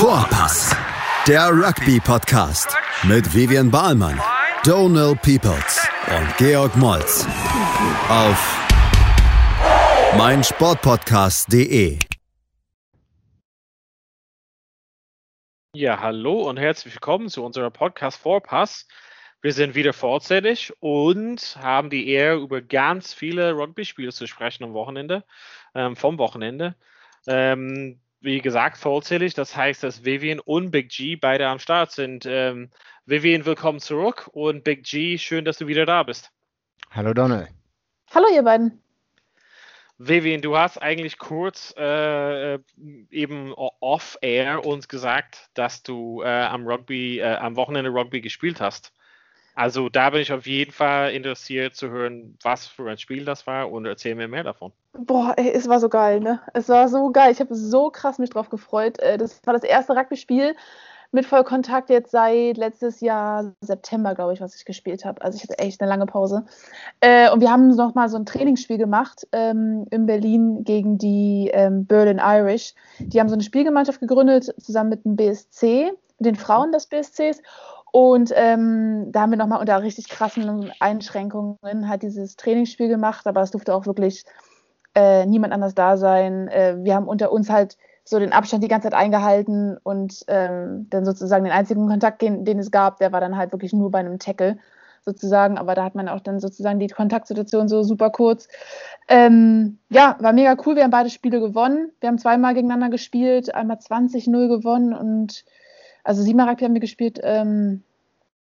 [0.00, 0.74] Vorpass,
[1.28, 4.18] der Rugby-Podcast mit Vivian Bahlmann,
[4.64, 7.26] Donal Peoples und Georg Moltz
[8.08, 8.66] auf
[10.16, 11.98] meinsportpodcast.de.
[15.74, 18.88] Ja, hallo und herzlich willkommen zu unserer Podcast Vorpass.
[19.42, 24.72] Wir sind wieder vorzeitig und haben die Ehre, über ganz viele Rugby-Spiele zu sprechen am
[24.72, 25.24] Wochenende,
[25.74, 26.74] ähm, vom Wochenende.
[27.26, 29.34] Ähm, wie gesagt, vollzählig.
[29.34, 32.26] Das heißt, dass Vivian und Big G beide am Start sind.
[32.26, 32.70] Ähm,
[33.06, 36.30] Vivian, willkommen zurück und Big G, schön, dass du wieder da bist.
[36.90, 37.48] Hallo Donald.
[38.14, 38.82] Hallo ihr beiden.
[39.98, 42.58] Vivian, du hast eigentlich kurz äh,
[43.10, 48.94] eben off-air uns gesagt, dass du äh, am Rugby, äh, am Wochenende Rugby gespielt hast.
[49.54, 53.46] Also da bin ich auf jeden Fall interessiert zu hören, was für ein Spiel das
[53.46, 54.72] war und erzähl mir mehr davon.
[54.92, 56.40] Boah, ey, es war so geil, ne?
[56.52, 57.32] Es war so geil.
[57.32, 58.98] Ich habe so krass mich drauf gefreut.
[58.98, 60.54] Äh, das war das erste Rugby-Spiel
[61.12, 65.22] mit Vollkontakt jetzt seit letztes Jahr September, glaube ich, was ich gespielt habe.
[65.22, 66.44] Also ich hatte echt eine lange Pause.
[67.00, 71.50] Äh, und wir haben noch mal so ein Trainingsspiel gemacht ähm, in Berlin gegen die
[71.52, 72.74] ähm, Berlin Irish.
[72.98, 77.42] Die haben so eine Spielgemeinschaft gegründet zusammen mit dem BSC, mit den Frauen des BSCs.
[77.92, 83.42] Und ähm, da haben wir nochmal unter richtig krassen Einschränkungen halt dieses Trainingsspiel gemacht, aber
[83.42, 84.24] es durfte auch wirklich
[84.94, 86.48] äh, niemand anders da sein.
[86.48, 90.88] Äh, wir haben unter uns halt so den Abstand die ganze Zeit eingehalten und ähm,
[90.90, 93.90] dann sozusagen den einzigen Kontakt, den, den, es gab, der war dann halt wirklich nur
[93.90, 94.58] bei einem Tackle
[95.02, 98.48] sozusagen, aber da hat man auch dann sozusagen die Kontaktsituation so super kurz.
[99.08, 103.54] Ähm, ja, war mega cool, wir haben beide Spiele gewonnen, wir haben zweimal gegeneinander gespielt,
[103.54, 105.44] einmal 20-0 gewonnen und
[106.04, 107.20] also siebenmal Rugby haben wir gespielt.
[107.22, 107.82] Ähm,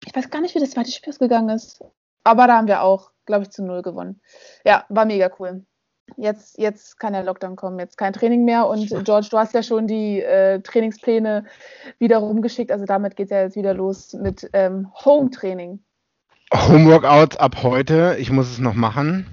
[0.04, 1.82] ich weiß gar nicht, wie das zweite Spiel ausgegangen ist.
[2.24, 4.20] Aber da haben wir auch, glaube ich, zu null gewonnen.
[4.64, 5.64] Ja, war mega cool.
[6.16, 8.66] Jetzt, jetzt kann der Lockdown kommen, jetzt kein Training mehr.
[8.66, 11.46] Und George, du hast ja schon die äh, Trainingspläne
[11.98, 12.70] wieder rumgeschickt.
[12.70, 15.80] Also damit geht es ja jetzt wieder los mit ähm, Home-Training.
[16.52, 18.16] Homeworkouts ab heute.
[18.18, 19.26] Ich muss es noch machen.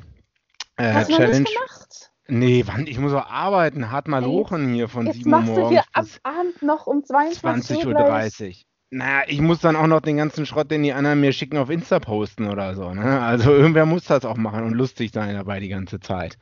[0.77, 1.33] Äh, hast du Challenge.
[1.33, 2.11] Noch nicht gemacht?
[2.27, 2.87] Nee, wann?
[2.87, 3.91] Ich muss auch arbeiten.
[3.91, 5.49] Hart mal lochen hier von 7 Uhr morgens.
[5.49, 7.93] machst du hier ab Abend noch um 22 Uhr.
[7.93, 8.53] 20.30 Uhr.
[8.93, 11.69] Naja, ich muss dann auch noch den ganzen Schrott, den die anderen mir schicken, auf
[11.69, 12.93] Insta posten oder so.
[12.93, 13.21] Ne?
[13.21, 16.37] Also irgendwer muss das auch machen und lustig sein dabei die ganze Zeit.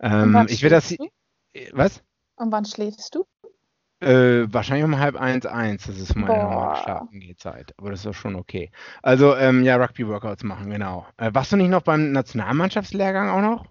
[0.00, 0.88] Ähm, ich will das.
[0.88, 1.06] Du?
[1.72, 2.02] Was?
[2.34, 3.24] Und wann schläfst du?
[4.00, 5.86] Äh, wahrscheinlich um halb eins, eins.
[5.86, 7.72] Das ist meine normale Schlafengehzeit.
[7.78, 8.72] Aber das ist doch schon okay.
[9.00, 11.06] Also, ähm, ja, Rugby-Workouts machen, genau.
[11.18, 13.64] Äh, warst du nicht noch beim Nationalmannschaftslehrgang auch noch?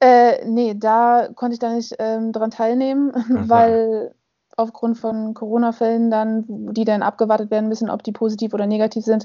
[0.00, 3.48] Äh, nee, da konnte ich da nicht ähm, dran teilnehmen, so.
[3.48, 4.14] weil
[4.56, 9.24] aufgrund von Corona-Fällen dann, die dann abgewartet werden müssen, ob die positiv oder negativ sind.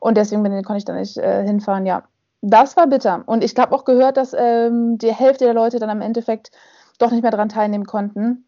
[0.00, 2.04] Und deswegen bin, konnte ich da nicht äh, hinfahren, ja.
[2.42, 3.22] Das war bitter.
[3.26, 6.50] Und ich habe auch gehört, dass ähm, die Hälfte der Leute dann am Endeffekt
[6.98, 8.46] doch nicht mehr daran teilnehmen konnten.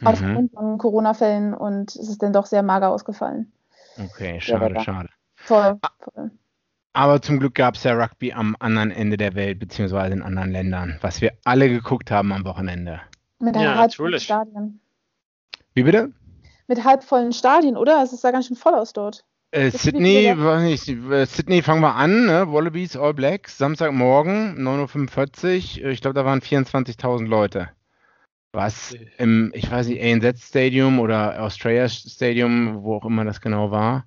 [0.00, 0.06] Mhm.
[0.06, 3.52] Aufgrund von Corona-Fällen und es ist dann doch sehr mager ausgefallen.
[3.98, 5.08] Okay, schade, ja, schade.
[5.36, 6.30] Voll, voll.
[6.94, 10.50] Aber zum Glück gab es ja Rugby am anderen Ende der Welt, beziehungsweise in anderen
[10.50, 13.00] Ländern, was wir alle geguckt haben am Wochenende.
[13.38, 14.80] Mit einem ja, halbvollen Stadion.
[15.74, 16.12] Wie bitte?
[16.68, 18.02] Mit halbvollen Stadien, oder?
[18.02, 19.24] Es ist da ganz schön voll aus dort.
[19.50, 22.50] Äh, Sydney, weiß nicht, äh, Sydney fangen wir an, ne?
[22.50, 25.90] Wallabies All Blacks, Samstagmorgen, 9.45 Uhr.
[25.90, 27.68] Ich glaube, da waren 24.000 Leute.
[28.52, 33.70] Was im, ich weiß nicht, ANZ Stadium oder Australia Stadium, wo auch immer das genau
[33.70, 34.06] war,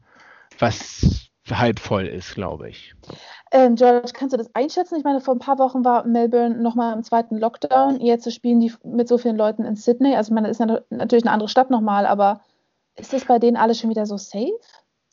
[0.60, 2.96] was halb voll ist, glaube ich.
[3.56, 4.98] Ähm, George, kannst du das einschätzen?
[4.98, 8.02] Ich meine, vor ein paar Wochen war Melbourne nochmal im zweiten Lockdown.
[8.02, 10.14] Jetzt spielen die mit so vielen Leuten in Sydney.
[10.14, 12.42] Also, ich meine, das ist natürlich eine andere Stadt nochmal, aber
[12.98, 14.52] ist das bei denen alles schon wieder so safe?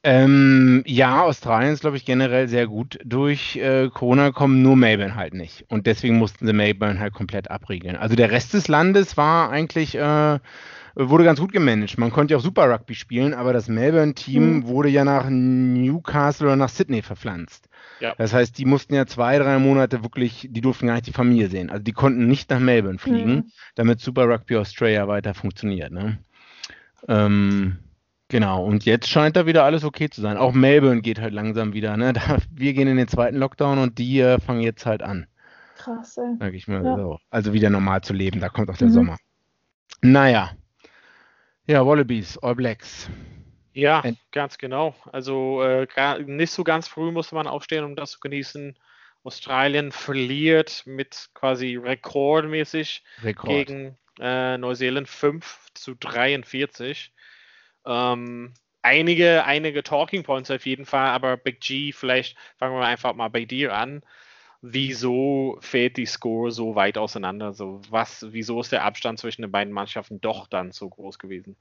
[0.03, 5.14] Ähm, ja, Australien ist, glaube ich, generell sehr gut durch äh, Corona gekommen, nur Melbourne
[5.14, 5.64] halt nicht.
[5.69, 7.94] Und deswegen mussten sie Melbourne halt komplett abriegeln.
[7.94, 10.41] Also der Rest des Landes war eigentlich äh,
[10.94, 11.98] wurde ganz gut gemanagt.
[11.98, 14.66] Man konnte ja auch Super Rugby spielen, aber das Melbourne-Team mhm.
[14.66, 17.69] wurde ja nach Newcastle oder nach Sydney verpflanzt.
[18.03, 18.15] Ja.
[18.19, 21.49] Das heißt, die mussten ja zwei, drei Monate wirklich, die durften gar nicht die Familie
[21.49, 21.71] sehen.
[21.71, 23.45] Also die konnten nicht nach Melbourne fliegen, mhm.
[23.77, 25.93] damit Super Rugby Australia weiter funktioniert.
[25.93, 26.19] Ne?
[27.07, 27.78] Ähm,
[28.27, 30.37] genau, und jetzt scheint da wieder alles okay zu sein.
[30.37, 31.97] Auch Melbourne geht halt langsam wieder.
[31.97, 32.13] Ne?
[32.13, 35.28] Da, wir gehen in den zweiten Lockdown und die äh, fangen jetzt halt an.
[35.77, 36.37] Krass, ey.
[36.41, 36.97] Sag ich mal ja.
[36.97, 37.19] so.
[37.31, 38.93] Also wieder normal zu leben, da kommt auch der mhm.
[38.93, 39.16] Sommer.
[40.01, 40.51] Naja,
[41.69, 43.09] ja, Wallabies, All Blacks.
[43.72, 44.95] Ja, ganz genau.
[45.10, 45.86] Also äh,
[46.24, 48.78] nicht so ganz früh musste man aufstehen, um das zu genießen.
[49.24, 53.66] Australien verliert mit quasi rekordmäßig Rekord.
[53.66, 57.13] gegen äh, Neuseeland 5 zu 43.
[57.86, 63.15] Ähm, einige, einige Talking Points auf jeden Fall, aber Big G, vielleicht fangen wir einfach
[63.15, 64.03] mal bei dir an.
[64.60, 67.53] Wieso fällt die Score so weit auseinander?
[67.53, 71.57] So, was, wieso ist der Abstand zwischen den beiden Mannschaften doch dann so groß gewesen?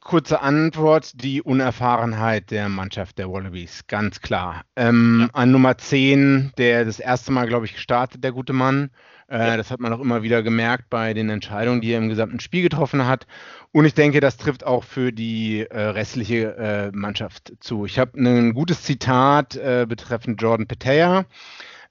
[0.00, 4.62] Kurze Antwort, die Unerfahrenheit der Mannschaft der Wallabies, ganz klar.
[4.76, 5.28] Ähm, ja.
[5.34, 8.90] An Nummer 10, der das erste Mal, glaube ich, gestartet, der gute Mann.
[9.28, 9.56] Äh, ja.
[9.56, 12.62] Das hat man auch immer wieder gemerkt bei den Entscheidungen, die er im gesamten Spiel
[12.62, 13.26] getroffen hat.
[13.72, 17.84] Und ich denke, das trifft auch für die äh, restliche äh, Mannschaft zu.
[17.84, 21.26] Ich habe ein gutes Zitat äh, betreffend Jordan Petea.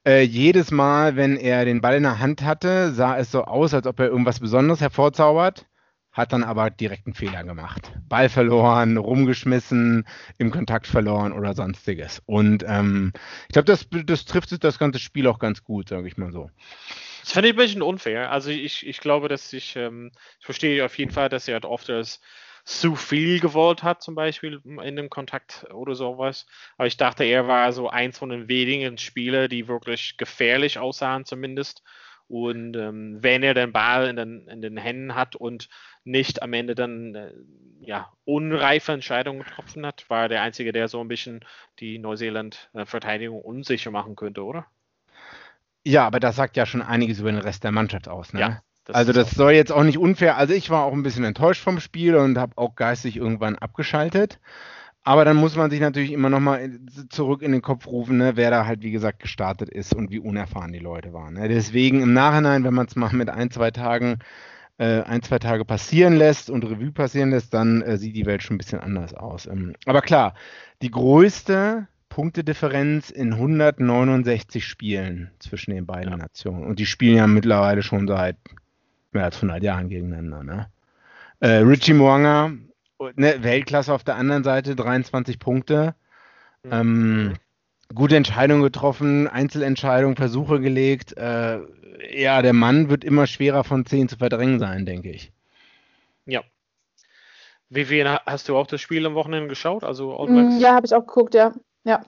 [0.08, 3.74] Äh, jedes Mal, wenn er den Ball in der Hand hatte, sah es so aus,
[3.74, 5.66] als ob er irgendwas Besonderes hervorzaubert
[6.18, 7.92] hat dann aber direkt einen Fehler gemacht.
[8.10, 10.08] Ball verloren, rumgeschmissen,
[10.40, 12.24] im Kontakt verloren oder sonstiges.
[12.26, 13.14] Und ähm,
[13.48, 16.50] ich glaube, das, das trifft das ganze Spiel auch ganz gut, sage ich mal so.
[17.22, 18.32] Das finde ich ein bisschen unfair.
[18.32, 21.66] Also ich, ich glaube, dass ich, ähm, ich verstehe auf jeden Fall, dass er halt
[21.66, 22.20] oft das
[22.66, 26.48] zu viel gewollt hat, zum Beispiel in dem Kontakt oder sowas.
[26.78, 31.26] Aber ich dachte, er war so eins von den wenigen Spielern, die wirklich gefährlich aussahen,
[31.26, 31.84] zumindest.
[32.28, 35.70] Und ähm, wenn er den Ball in den, in den Händen hat und
[36.04, 37.32] nicht am Ende dann äh,
[37.82, 41.40] ja, unreife Entscheidungen getroffen hat, war er der Einzige, der so ein bisschen
[41.80, 44.66] die Neuseeland-Verteidigung unsicher machen könnte, oder?
[45.86, 48.34] Ja, aber das sagt ja schon einiges über den Rest der Mannschaft aus.
[48.34, 48.42] Ne?
[48.42, 50.36] Ja, das also das soll jetzt auch nicht unfair.
[50.36, 54.40] Also ich war auch ein bisschen enttäuscht vom Spiel und habe auch geistig irgendwann abgeschaltet.
[55.08, 56.70] Aber dann muss man sich natürlich immer nochmal
[57.08, 60.20] zurück in den Kopf rufen, ne, wer da halt, wie gesagt, gestartet ist und wie
[60.20, 61.36] unerfahren die Leute waren.
[61.36, 61.48] Ne?
[61.48, 64.20] Deswegen im Nachhinein, wenn man es mal mit ein, zwei Tagen
[64.80, 68.44] äh, ein, zwei Tage passieren lässt und Revue passieren lässt, dann äh, sieht die Welt
[68.44, 69.46] schon ein bisschen anders aus.
[69.46, 70.34] Ähm, aber klar,
[70.82, 76.18] die größte Punktedifferenz in 169 Spielen zwischen den beiden ja.
[76.18, 76.66] Nationen.
[76.66, 78.36] Und die spielen ja mittlerweile schon seit
[79.14, 80.44] mehr als 100 Jahren gegeneinander.
[80.44, 80.68] Ne?
[81.40, 82.52] Äh, Richie Mwanga,
[83.16, 85.96] ne, Weltklasse auf der anderen Seite, 23 Punkte.
[86.64, 86.72] Mhm.
[86.72, 87.34] Ähm,
[87.94, 91.18] gute Entscheidung getroffen, Einzelentscheidungen, Versuche gelegt.
[91.18, 91.60] Äh,
[92.12, 95.32] ja, der Mann wird immer schwerer von 10 zu verdrängen sein, denke ich.
[96.26, 96.42] Ja.
[97.70, 99.84] Wie viel hast du auch das Spiel am Wochenende geschaut?
[99.84, 101.54] Also mm, ja, habe ich auch geguckt, ja.
[101.84, 102.06] Ja.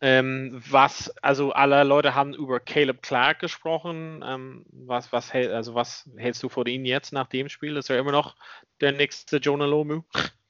[0.00, 4.22] Ähm, was, also alle Leute haben über Caleb Clark gesprochen.
[4.26, 7.76] Ähm, was, was, also was hältst du von ihm jetzt nach dem Spiel?
[7.76, 8.36] Ist er immer noch
[8.80, 10.02] der nächste Jonah Lomu?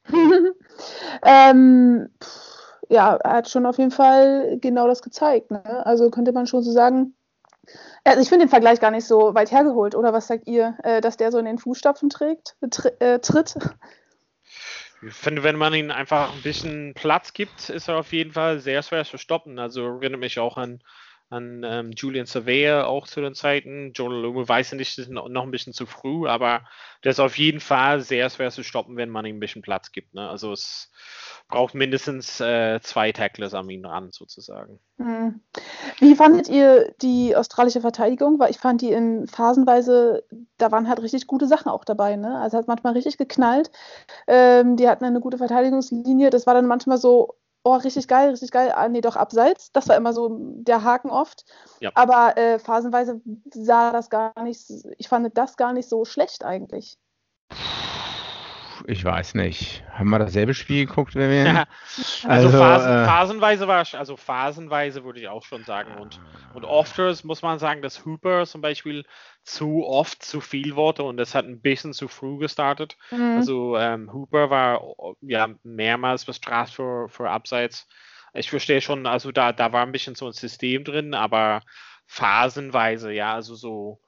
[1.25, 2.09] ähm,
[2.89, 5.51] ja, er hat schon auf jeden Fall genau das gezeigt.
[5.51, 5.87] Ne?
[5.87, 7.15] Also könnte man schon so sagen,
[8.05, 11.01] also ich finde den Vergleich gar nicht so weit hergeholt, oder was sagt ihr, äh,
[11.01, 13.57] dass der so in den Fußstapfen trägt, tr äh, tritt?
[15.01, 18.61] Ich finde, wenn man ihm einfach ein bisschen Platz gibt, ist er auf jeden Fall
[18.61, 19.59] sehr schwer zu stoppen.
[19.59, 20.83] Also erinnert mich auch an,
[21.29, 23.93] an ähm, Julian Surveyor auch zu den Zeiten.
[23.93, 26.63] Jordan Lume weiß ich nicht, das ist noch ein bisschen zu früh, aber
[27.03, 29.91] der ist auf jeden Fall sehr schwer zu stoppen, wenn man ihm ein bisschen Platz
[29.91, 30.15] gibt.
[30.15, 30.29] Ne?
[30.29, 30.91] Also es
[31.49, 34.79] braucht mindestens äh, zwei Tacklers an ihn ran, sozusagen.
[34.99, 35.41] Hm.
[35.99, 38.39] Wie fandet ihr die australische Verteidigung?
[38.39, 40.25] Weil ich fand die in Phasenweise,
[40.59, 42.17] da waren halt richtig gute Sachen auch dabei.
[42.17, 42.39] Ne?
[42.39, 43.71] Also hat manchmal richtig geknallt.
[44.27, 46.31] Ähm, die hatten eine gute Verteidigungslinie.
[46.31, 47.35] Das war dann manchmal so,
[47.67, 48.73] oh, richtig geil, richtig geil.
[48.73, 49.73] Ah, nee, doch abseits.
[49.73, 51.45] Das war immer so der Haken oft.
[51.81, 51.91] Ja.
[51.95, 53.21] Aber äh, phasenweise
[53.53, 56.97] sah das gar nicht, ich fand das gar nicht so schlecht eigentlich
[58.89, 59.83] ich weiß nicht.
[59.91, 61.45] Haben wir dasselbe Spiel geguckt, wenn wir.
[61.57, 61.67] Ja.
[62.29, 65.97] Also, also Phasen, äh, phasenweise war also phasenweise würde ich auch schon sagen.
[66.01, 66.21] Und,
[66.55, 69.05] und oft muss man sagen, dass Hooper zum Beispiel
[69.43, 72.97] zu oft zu viel wurde und das hat ein bisschen zu früh gestartet.
[73.11, 73.37] Mhm.
[73.39, 74.81] Also ähm, Hooper war
[75.21, 77.89] ja mehrmals bestraft für, für Abseits.
[78.35, 81.63] Ich verstehe schon, also da, da war ein bisschen so ein System drin, aber
[82.07, 84.01] phasenweise, ja, also so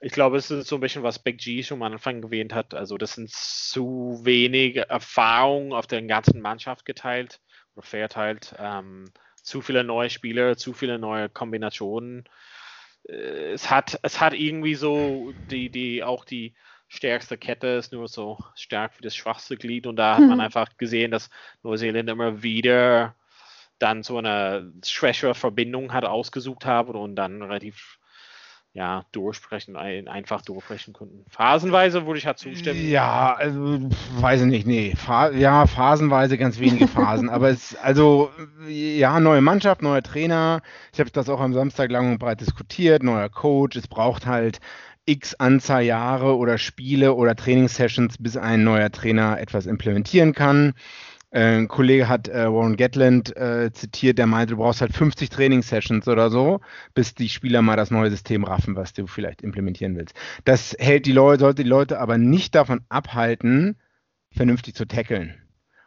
[0.00, 2.74] ich glaube, es ist so ein bisschen, was Big G schon am Anfang erwähnt hat.
[2.74, 7.40] Also, das sind zu wenige Erfahrungen auf der ganzen Mannschaft geteilt
[7.74, 8.54] oder verteilt.
[8.58, 9.10] Ähm,
[9.42, 12.24] zu viele neue Spieler, zu viele neue Kombinationen.
[13.08, 16.54] Äh, es hat, es hat irgendwie so die, die, auch die
[16.88, 20.40] stärkste Kette ist nur so stark wie das schwachste Glied und da hat man mhm.
[20.40, 21.28] einfach gesehen, dass
[21.62, 23.14] Neuseeland immer wieder
[23.78, 27.97] dann so eine schwächere Verbindung hat ausgesucht haben und dann relativ
[28.78, 31.24] ja, durchsprechen, einfach durchbrechen könnten.
[31.28, 32.88] Phasenweise würde ich halt zustimmen.
[32.88, 34.94] Ja, also weiß ich nicht, nee.
[34.94, 37.28] Pha ja, phasenweise ganz wenige Phasen.
[37.28, 38.30] aber es, also,
[38.68, 40.62] ja, neue Mannschaft, neuer Trainer.
[40.92, 43.76] Ich habe das auch am Samstag lang und breit diskutiert, neuer Coach.
[43.76, 44.60] Es braucht halt
[45.06, 50.74] x Anzahl Jahre oder Spiele oder Trainingssessions, bis ein neuer Trainer etwas implementieren kann.
[51.30, 55.28] Äh, ein Kollege hat äh, Warren Gatland äh, zitiert, der meinte, du brauchst halt 50
[55.28, 56.60] Trainingssessions oder so,
[56.94, 60.14] bis die Spieler mal das neue System raffen, was du vielleicht implementieren willst.
[60.44, 63.76] Das hält die Leute, sollte die Leute aber nicht davon abhalten,
[64.32, 65.34] vernünftig zu tackeln.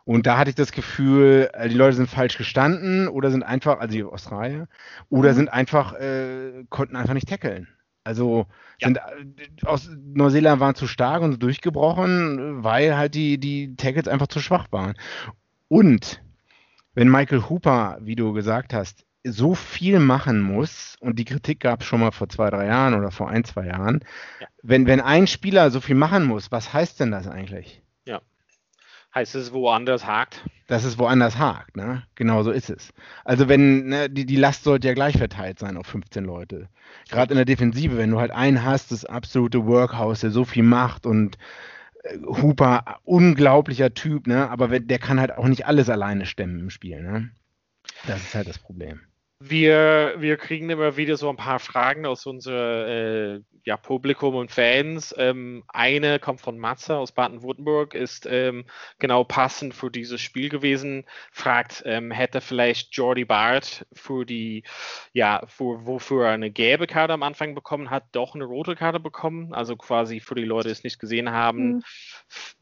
[0.03, 3.79] Und da hatte ich das Gefühl, äh, die Leute sind falsch gestanden oder sind einfach,
[3.79, 4.67] also die Australier,
[5.09, 5.35] oder mhm.
[5.35, 7.67] sind einfach, äh, konnten einfach nicht tackeln.
[8.03, 8.47] Also
[8.79, 8.87] ja.
[8.87, 14.27] sind äh, aus Neuseeland waren zu stark und durchgebrochen, weil halt die, die Tackles einfach
[14.27, 14.95] zu schwach waren.
[15.67, 16.21] Und
[16.93, 21.81] wenn Michael Hooper, wie du gesagt hast, so viel machen muss, und die Kritik gab
[21.81, 24.03] es schon mal vor zwei, drei Jahren oder vor ein, zwei Jahren,
[24.39, 24.47] ja.
[24.63, 27.83] wenn, wenn ein Spieler so viel machen muss, was heißt denn das eigentlich?
[29.13, 30.41] Heißt es woanders hakt?
[30.67, 32.03] Dass es woanders hakt, ne?
[32.15, 32.93] Genau so ist es.
[33.25, 36.69] Also wenn, ne, die, die Last sollte ja gleich verteilt sein auf 15 Leute.
[37.09, 40.63] Gerade in der Defensive, wenn du halt einen hast, das absolute Workhouse, der so viel
[40.63, 41.37] macht und
[42.03, 44.49] äh, Hooper, unglaublicher Typ, ne?
[44.49, 47.31] Aber der kann halt auch nicht alles alleine stemmen im Spiel, ne?
[48.07, 49.01] Das ist halt das Problem.
[49.43, 54.51] Wir, wir kriegen immer wieder so ein paar Fragen aus unserem äh, ja, Publikum und
[54.51, 55.13] Fans.
[55.17, 58.65] Ähm, eine kommt von Matze aus Baden-Württemberg, ist ähm,
[58.99, 61.05] genau passend für dieses Spiel gewesen.
[61.31, 64.63] Fragt, ähm, hätte vielleicht Jordi Bart für die,
[65.13, 68.99] ja, für, wofür er eine gelbe Karte am Anfang bekommen hat, doch eine rote Karte
[68.99, 69.53] bekommen.
[69.53, 71.83] Also quasi für die Leute, die es nicht gesehen haben, mhm.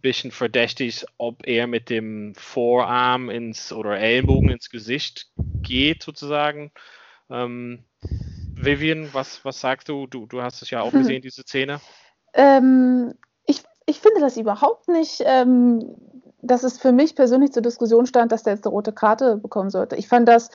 [0.02, 5.28] bisschen verdächtig, ob er mit dem Vorarm ins oder Ellenbogen ins Gesicht
[5.62, 6.69] geht, sozusagen.
[7.30, 7.84] Ähm,
[8.56, 10.08] Vivian, was, was sagst du?
[10.08, 10.26] du?
[10.26, 11.80] Du hast es ja auch gesehen, diese Szene.
[12.34, 13.14] Ähm,
[13.46, 15.96] ich, ich finde das überhaupt nicht, ähm,
[16.42, 19.70] dass es für mich persönlich zur Diskussion stand, dass der jetzt eine rote Karte bekommen
[19.70, 19.96] sollte.
[19.96, 20.50] Ich fand das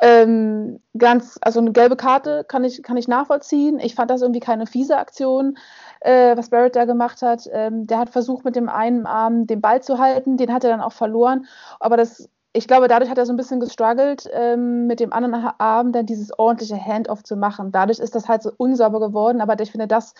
[0.00, 3.78] ähm, ganz, also eine gelbe Karte kann ich, kann ich nachvollziehen.
[3.78, 5.56] Ich fand das irgendwie keine fiese Aktion,
[6.00, 7.48] äh, was Barrett da gemacht hat.
[7.52, 10.70] Ähm, der hat versucht, mit dem einen Arm den Ball zu halten, den hat er
[10.70, 11.46] dann auch verloren.
[11.80, 15.50] Aber das ich glaube, dadurch hat er so ein bisschen gestruggelt, ähm, mit dem anderen
[15.58, 17.72] Arm dann dieses ordentliche Handoff zu machen.
[17.72, 20.14] Dadurch ist das halt so unsauber geworden, aber ich finde, das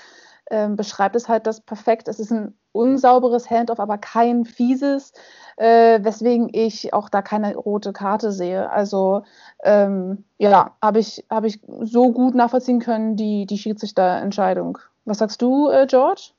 [0.51, 2.09] ähm, beschreibt es halt das perfekt.
[2.09, 5.13] Es ist ein unsauberes Handoff, aber kein fieses,
[5.57, 8.71] äh, weswegen ich auch da keine rote Karte sehe.
[8.71, 9.25] Also
[9.63, 14.79] ähm, ja, habe ich, hab ich so gut nachvollziehen können, die, die Schiedsrichterentscheidung.
[15.05, 16.33] Was sagst du, äh, George?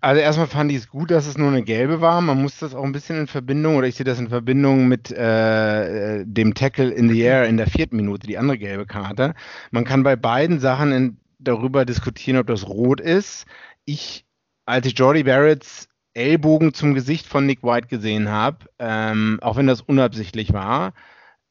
[0.00, 2.20] Also erstmal fand ich es gut, dass es nur eine gelbe war.
[2.20, 5.10] Man muss das auch ein bisschen in Verbindung, oder ich sehe das in Verbindung mit
[5.10, 9.34] äh, dem Tackle in the air in der vierten Minute, die andere gelbe Karte.
[9.72, 13.46] Man kann bei beiden Sachen in, darüber diskutieren, ob das rot ist.
[13.84, 14.24] Ich,
[14.64, 19.66] als ich Jordi Barretts Ellbogen zum Gesicht von Nick White gesehen habe, ähm, auch wenn
[19.66, 20.92] das unabsichtlich war,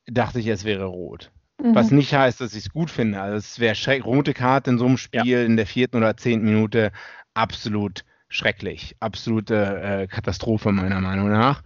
[0.06, 1.32] dachte ich, es wäre rot.
[1.62, 1.76] Mhm.
[1.76, 3.22] Was nicht heißt, dass ich es gut finde.
[3.22, 5.44] Also es wäre rote Karte in so einem Spiel ja.
[5.44, 6.92] in der vierten oder zehnten Minute
[7.34, 8.96] absolut schrecklich.
[9.00, 11.64] Absolute äh, Katastrophe meiner Meinung nach.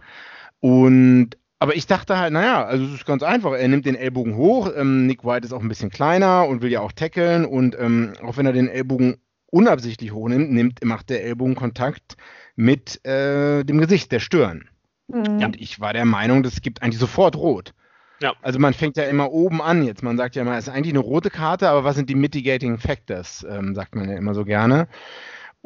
[0.60, 3.52] Und aber ich dachte halt, naja, also es ist ganz einfach.
[3.52, 4.70] Er nimmt den Ellbogen hoch.
[4.76, 7.46] Ähm, Nick White ist auch ein bisschen kleiner und will ja auch tackeln.
[7.46, 12.16] Und ähm, auch wenn er den Ellbogen unabsichtlich hochnimmt, nimmt, macht der Ellbogen Kontakt
[12.56, 14.68] mit äh, dem Gesicht, der Stirn.
[15.08, 15.42] Mhm.
[15.42, 17.72] Und ich war der Meinung, das gibt eigentlich sofort rot.
[18.20, 18.34] Ja.
[18.42, 20.02] Also man fängt ja immer oben an jetzt.
[20.02, 22.78] Man sagt ja immer, es ist eigentlich eine rote Karte, aber was sind die mitigating
[22.78, 24.88] factors, ähm, sagt man ja immer so gerne.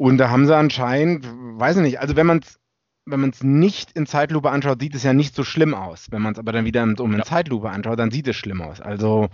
[0.01, 2.59] Und da haben sie anscheinend, weiß ich nicht, also wenn man es
[3.05, 6.07] wenn man es nicht in Zeitlupe anschaut, sieht es ja nicht so schlimm aus.
[6.09, 8.63] Wenn man es aber dann wieder in, um in Zeitlupe anschaut, dann sieht es schlimm
[8.63, 8.81] aus.
[8.81, 9.27] Also.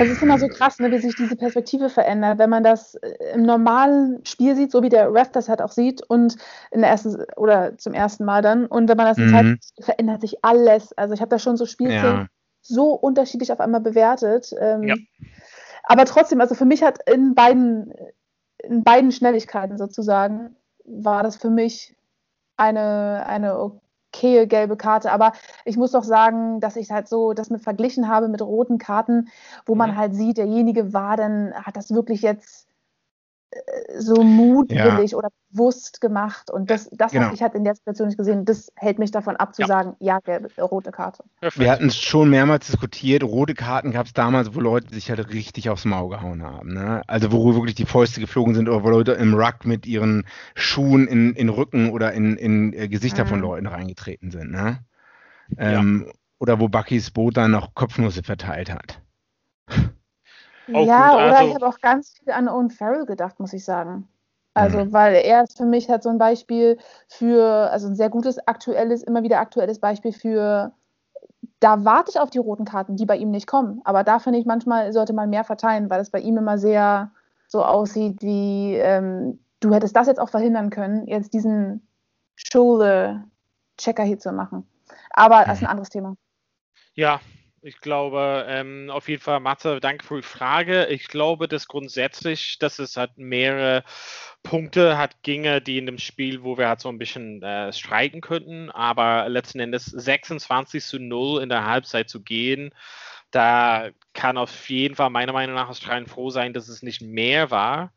[0.00, 3.34] Es ist immer so krass, ne, wie sich diese Perspektive verändert, wenn man das äh,
[3.34, 6.34] im normalen Spiel sieht, so wie der Ref das halt auch sieht und
[6.72, 9.30] in der ersten oder zum ersten Mal dann und wenn man das in mhm.
[9.30, 10.92] Zeit verändert sich alles.
[10.94, 12.26] Also ich habe da schon so Spielszenen ja.
[12.60, 14.52] so unterschiedlich auf einmal bewertet.
[14.60, 14.96] Ähm, ja.
[15.84, 17.92] Aber trotzdem, also für mich hat in beiden
[18.62, 21.96] in beiden Schnelligkeiten sozusagen war das für mich
[22.56, 25.12] eine, eine okaye gelbe Karte.
[25.12, 25.32] Aber
[25.64, 29.28] ich muss doch sagen, dass ich halt so das mit verglichen habe mit roten Karten,
[29.66, 29.96] wo man mhm.
[29.96, 32.68] halt sieht, derjenige war dann, hat das wirklich jetzt
[33.98, 35.16] so mutwillig ja.
[35.18, 36.50] oder bewusst gemacht.
[36.50, 37.26] Und das, das genau.
[37.26, 38.44] habe ich halt in der Situation nicht gesehen.
[38.44, 39.68] Das hält mich davon ab zu ja.
[39.68, 41.24] sagen, ja, gelbe, rote Karte.
[41.56, 43.22] Wir hatten es schon mehrmals diskutiert.
[43.22, 46.72] Rote Karten gab es damals, wo Leute sich halt richtig aufs Maul gehauen haben.
[46.72, 47.02] Ne?
[47.06, 51.06] Also wo wirklich die Fäuste geflogen sind oder wo Leute im Ruck mit ihren Schuhen
[51.06, 53.28] in, in Rücken oder in, in äh, Gesichter mhm.
[53.28, 54.50] von Leuten reingetreten sind.
[54.50, 54.78] Ne?
[55.58, 56.12] Ähm, ja.
[56.38, 59.01] Oder wo Buckys Boot dann noch Kopfnüsse verteilt hat.
[60.68, 63.52] Auch ja, gut, oder also, ich habe auch ganz viel an Owen Farrell gedacht, muss
[63.52, 64.08] ich sagen.
[64.54, 64.92] Also, mhm.
[64.92, 66.78] weil er ist für mich halt so ein Beispiel
[67.08, 70.72] für, also ein sehr gutes, aktuelles, immer wieder aktuelles Beispiel für,
[71.60, 73.80] da warte ich auf die roten Karten, die bei ihm nicht kommen.
[73.84, 77.10] Aber da finde ich, manchmal sollte man mehr verteilen, weil es bei ihm immer sehr
[77.48, 81.86] so aussieht, wie ähm, du hättest das jetzt auch verhindern können, jetzt diesen
[82.36, 84.66] Shoulder-Checker hier zu machen.
[85.10, 86.16] Aber das ist ein anderes Thema.
[86.94, 87.20] Ja,
[87.64, 90.86] ich glaube, ähm, auf jeden Fall, Matze, danke für die Frage.
[90.86, 93.84] Ich glaube, dass grundsätzlich, dass es halt mehrere
[94.42, 98.20] Punkte hat, ginge, die in dem Spiel, wo wir halt so ein bisschen äh, streiken
[98.20, 102.74] könnten, aber letzten Endes 26 zu 0 in der Halbzeit zu gehen,
[103.30, 107.52] da kann auf jeden Fall meiner Meinung nach Australien froh sein, dass es nicht mehr
[107.52, 107.92] war.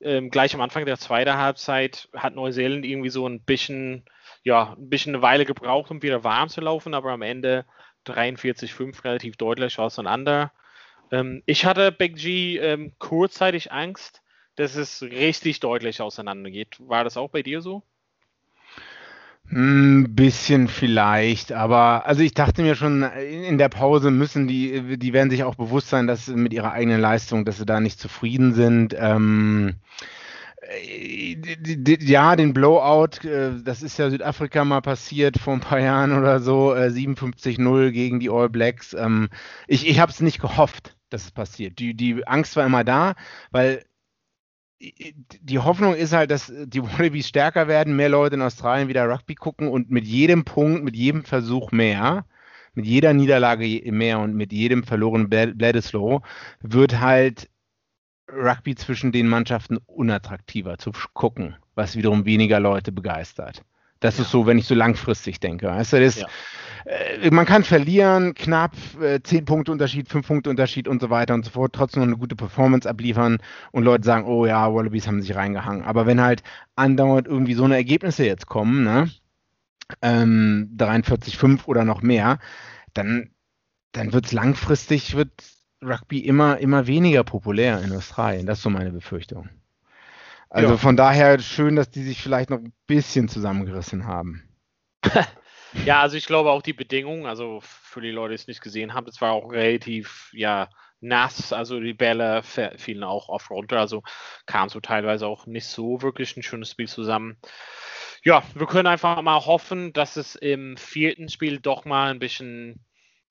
[0.00, 4.04] Ähm, gleich am Anfang der zweiten Halbzeit hat Neuseeland irgendwie so ein bisschen,
[4.44, 7.66] ja, ein bisschen eine Weile gebraucht, um wieder warm zu laufen, aber am Ende
[8.08, 10.52] 43-5 relativ deutlich auseinander.
[11.10, 14.22] Ähm, ich hatte Big G ähm, kurzzeitig Angst,
[14.56, 16.76] dass es richtig deutlich auseinandergeht.
[16.80, 17.82] War das auch bei dir so?
[19.50, 25.12] Ein bisschen vielleicht, aber also ich dachte mir schon, in der Pause müssen die, die
[25.14, 28.52] werden sich auch bewusst sein, dass mit ihrer eigenen Leistung, dass sie da nicht zufrieden
[28.52, 28.94] sind.
[28.98, 29.76] Ähm,
[32.00, 36.40] ja, den Blowout, äh, das ist ja Südafrika mal passiert vor ein paar Jahren oder
[36.40, 38.94] so, 57-0 äh, gegen die All Blacks.
[38.94, 39.28] Ähm,
[39.66, 41.78] ich ich habe es nicht gehofft, dass es passiert.
[41.78, 43.14] Die, die Angst war immer da,
[43.50, 43.84] weil
[44.80, 49.34] die Hoffnung ist halt, dass die Wallabies stärker werden, mehr Leute in Australien wieder Rugby
[49.34, 52.26] gucken und mit jedem Punkt, mit jedem Versuch mehr,
[52.74, 56.20] mit jeder Niederlage mehr und mit jedem verlorenen Bledisloe
[56.60, 57.48] wird halt
[58.32, 63.62] Rugby zwischen den Mannschaften unattraktiver zu gucken, was wiederum weniger Leute begeistert.
[64.00, 64.24] Das ja.
[64.24, 65.66] ist so, wenn ich so langfristig denke.
[65.66, 66.26] Du, das, ja.
[66.84, 71.34] äh, man kann verlieren, knapp, äh, 10 Punkte Unterschied, 5 Punkte Unterschied und so weiter
[71.34, 73.38] und so fort, trotzdem noch eine gute Performance abliefern
[73.72, 75.82] und Leute sagen, oh ja, Wallabies haben sich reingehangen.
[75.82, 76.42] Aber wenn halt
[76.76, 79.10] andauernd irgendwie so eine Ergebnisse jetzt kommen, ne,
[80.02, 82.38] ähm, 43-5 oder noch mehr,
[82.94, 83.30] dann,
[83.92, 85.32] dann wird es langfristig, wird
[85.82, 88.46] Rugby immer, immer weniger populär in Australien.
[88.46, 89.48] Das ist so meine Befürchtung.
[90.50, 90.76] Also ja.
[90.76, 94.48] von daher schön, dass die sich vielleicht noch ein bisschen zusammengerissen haben.
[95.84, 98.94] ja, also ich glaube auch die Bedingungen, also für die Leute, die es nicht gesehen
[98.94, 100.68] haben, es war auch relativ, ja,
[101.00, 104.02] nass, also die Bälle fielen auch oft runter, also
[104.46, 107.36] kam so teilweise auch nicht so wirklich ein schönes Spiel zusammen.
[108.24, 112.84] Ja, wir können einfach mal hoffen, dass es im vierten Spiel doch mal ein bisschen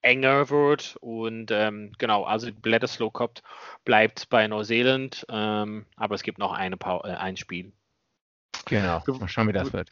[0.07, 0.97] enger wird.
[1.01, 3.41] Und ähm, genau, also Bledisloe Cup
[3.85, 7.73] bleibt bei Neuseeland, ähm, aber es gibt noch eine pa äh, ein Spiel.
[8.65, 9.91] Genau, mal schauen, wie das wird.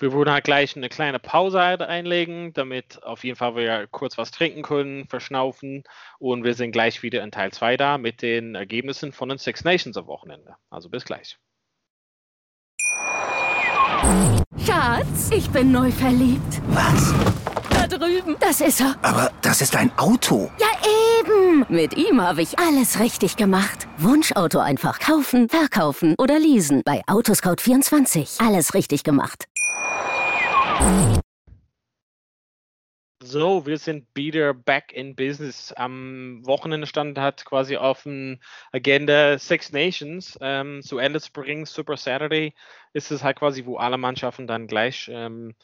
[0.00, 4.30] Wir würden halt gleich eine kleine Pause einlegen, damit auf jeden Fall wir kurz was
[4.30, 5.82] trinken können, verschnaufen
[6.20, 9.64] und wir sind gleich wieder in Teil 2 da mit den Ergebnissen von den Six
[9.64, 10.54] Nations am Wochenende.
[10.70, 11.36] Also bis gleich.
[14.64, 16.62] Schatz, ich bin neu verliebt.
[16.68, 17.12] Was?
[17.88, 18.36] Drüben.
[18.40, 18.96] Das ist er.
[19.02, 20.50] Aber das ist ein Auto.
[20.58, 20.68] Ja,
[21.20, 21.66] eben.
[21.68, 23.86] Mit ihm habe ich alles richtig gemacht.
[23.98, 26.82] Wunschauto einfach kaufen, verkaufen oder leasen.
[26.84, 28.46] Bei Autoscout24.
[28.46, 29.46] Alles richtig gemacht.
[33.20, 35.72] So, wir sind wieder back in business.
[35.72, 38.38] Am Wochenende stand hat quasi auf dem
[38.72, 41.66] Agenda Six Nations ähm, zu Ende bringen.
[41.66, 42.54] Super Saturday
[42.92, 45.54] ist es halt quasi, wo alle Mannschaften dann gleich ähm,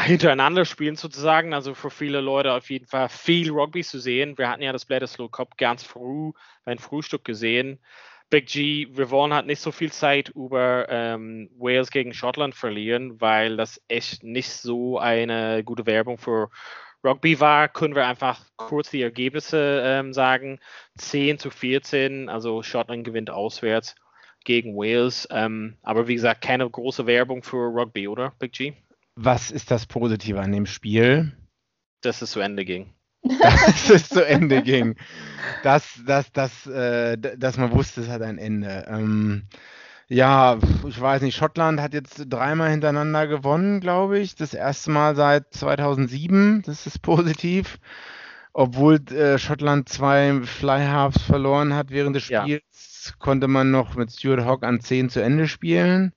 [0.00, 1.54] hintereinander spielen sozusagen.
[1.54, 4.36] Also für viele Leute auf jeden Fall viel Rugby zu sehen.
[4.38, 6.32] Wir hatten ja das Bledisloe Cup ganz früh
[6.64, 7.78] beim Frühstück gesehen.
[8.30, 13.18] Big G, wir wollen halt nicht so viel Zeit über ähm, Wales gegen Schottland verlieren,
[13.20, 16.50] weil das echt nicht so eine gute Werbung für
[17.02, 17.68] Rugby war.
[17.68, 20.58] Können wir einfach kurz die Ergebnisse ähm, sagen.
[20.98, 23.94] 10 zu 14, also Schottland gewinnt auswärts
[24.44, 25.26] gegen Wales.
[25.30, 28.74] Ähm, aber wie gesagt, keine große Werbung für Rugby, oder, Big G?
[29.18, 31.32] Was ist das Positive an dem Spiel?
[32.02, 32.94] Dass es zu Ende ging.
[33.22, 34.96] dass es zu Ende ging.
[35.64, 38.86] Dass, dass, dass, äh, dass man wusste, es hat ein Ende.
[38.88, 39.48] Ähm,
[40.06, 44.36] ja, ich weiß nicht, Schottland hat jetzt dreimal hintereinander gewonnen, glaube ich.
[44.36, 46.62] Das erste Mal seit 2007.
[46.64, 47.78] Das ist positiv.
[48.52, 52.46] Obwohl äh, Schottland zwei Flyhalves verloren hat während des Spiels,
[53.06, 53.12] ja.
[53.18, 56.12] konnte man noch mit Stuart Hawk an 10 zu Ende spielen.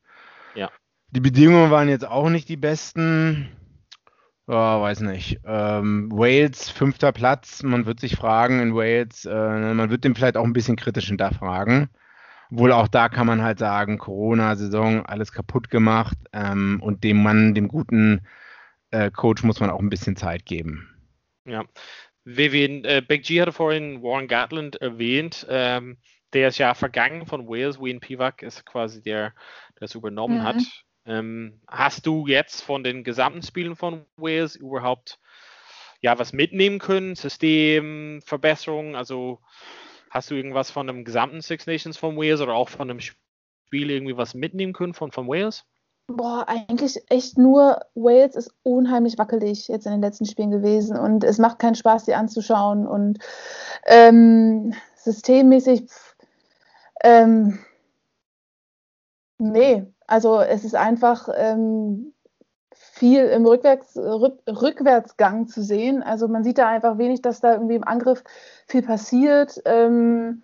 [1.12, 3.50] Die Bedingungen waren jetzt auch nicht die besten.
[4.48, 5.40] Ja, weiß nicht.
[5.46, 7.64] Ähm, Wales, fünfter Platz.
[7.64, 11.08] Man wird sich fragen in Wales, äh, man wird dem vielleicht auch ein bisschen kritisch
[11.08, 11.90] hinterfragen.
[12.50, 16.18] Wohl auch da kann man halt sagen, Corona-Saison, alles kaputt gemacht.
[16.34, 18.22] Ähm, und dem Mann, dem guten
[18.92, 20.90] äh, Coach muss man auch ein bisschen Zeit geben.
[21.46, 21.66] Ja.
[22.24, 25.46] Vivian, äh, Big G hatte vorhin Warren Gatland erwähnt.
[25.50, 25.98] Ähm,
[26.34, 27.80] der ist ja vergangen von Wales.
[27.80, 29.34] Wayne Pivak ist quasi der,
[29.80, 30.44] der es übernommen mhm.
[30.44, 30.62] hat.
[31.06, 35.20] Ähm, hast du jetzt von den gesamten Spielen von Wales überhaupt
[36.02, 37.16] ja was mitnehmen können?
[37.16, 38.96] System, Verbesserungen?
[38.96, 39.40] Also
[40.10, 43.90] hast du irgendwas von dem gesamten Six Nations von Wales oder auch von dem Spiel
[43.90, 45.66] irgendwie was mitnehmen können von, von Wales?
[46.08, 51.24] Boah, eigentlich echt nur Wales ist unheimlich wackelig jetzt in den letzten Spielen gewesen und
[51.24, 53.20] es macht keinen Spaß, die anzuschauen und
[53.86, 55.88] ähm, systemmäßig,
[57.04, 57.60] ähm,
[59.38, 62.14] nee, also es ist einfach ähm,
[62.74, 66.04] viel im Rückwärts, Rück, Rückwärtsgang zu sehen.
[66.04, 68.22] Also man sieht da einfach wenig, dass da irgendwie im Angriff
[68.68, 69.62] viel passiert.
[69.64, 70.44] Ähm,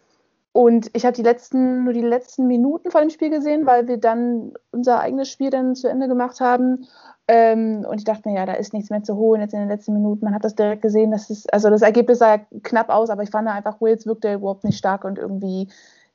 [0.53, 3.97] und ich habe die letzten, nur die letzten Minuten vor dem Spiel gesehen, weil wir
[3.97, 6.87] dann unser eigenes Spiel dann zu Ende gemacht haben.
[7.27, 9.69] Ähm, und ich dachte mir, ja, da ist nichts mehr zu holen jetzt in den
[9.69, 10.23] letzten Minuten.
[10.23, 13.31] Man hat das direkt gesehen, dass es, also das Ergebnis sah knapp aus, aber ich
[13.31, 15.67] fand einfach, Wales wirkte überhaupt nicht stark und irgendwie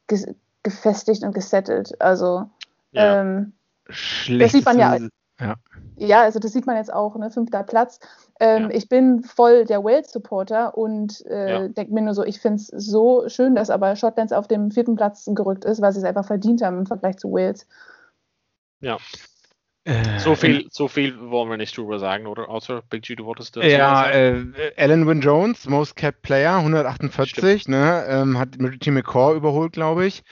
[0.06, 0.34] ge
[0.64, 2.00] gefestigt und gesettelt.
[2.00, 2.44] Also
[2.92, 3.20] ja.
[3.20, 3.52] ähm,
[3.87, 4.96] das sieht man ja,
[5.40, 5.57] ja.
[5.96, 7.31] Ja, also das sieht man jetzt auch, ne?
[7.31, 8.00] fünfter Platz.
[8.40, 8.70] Ähm, ja.
[8.70, 11.68] Ich bin voll der Wales-Supporter und äh, ja.
[11.68, 14.96] denke mir nur so, ich finde es so schön, dass aber Schottland auf dem vierten
[14.96, 17.66] Platz gerückt ist, weil sie es einfach verdient haben im Vergleich zu Wales.
[18.81, 18.98] Ja,
[19.85, 22.49] äh, so, viel, so viel wollen wir nicht drüber sagen, oder?
[22.49, 24.45] Außer Big G, du wolltest das Ja, äh,
[24.77, 30.23] Alan Wynne Jones, Most Capped Player, 148, ne, ähm, hat Team McCaw überholt, glaube ich.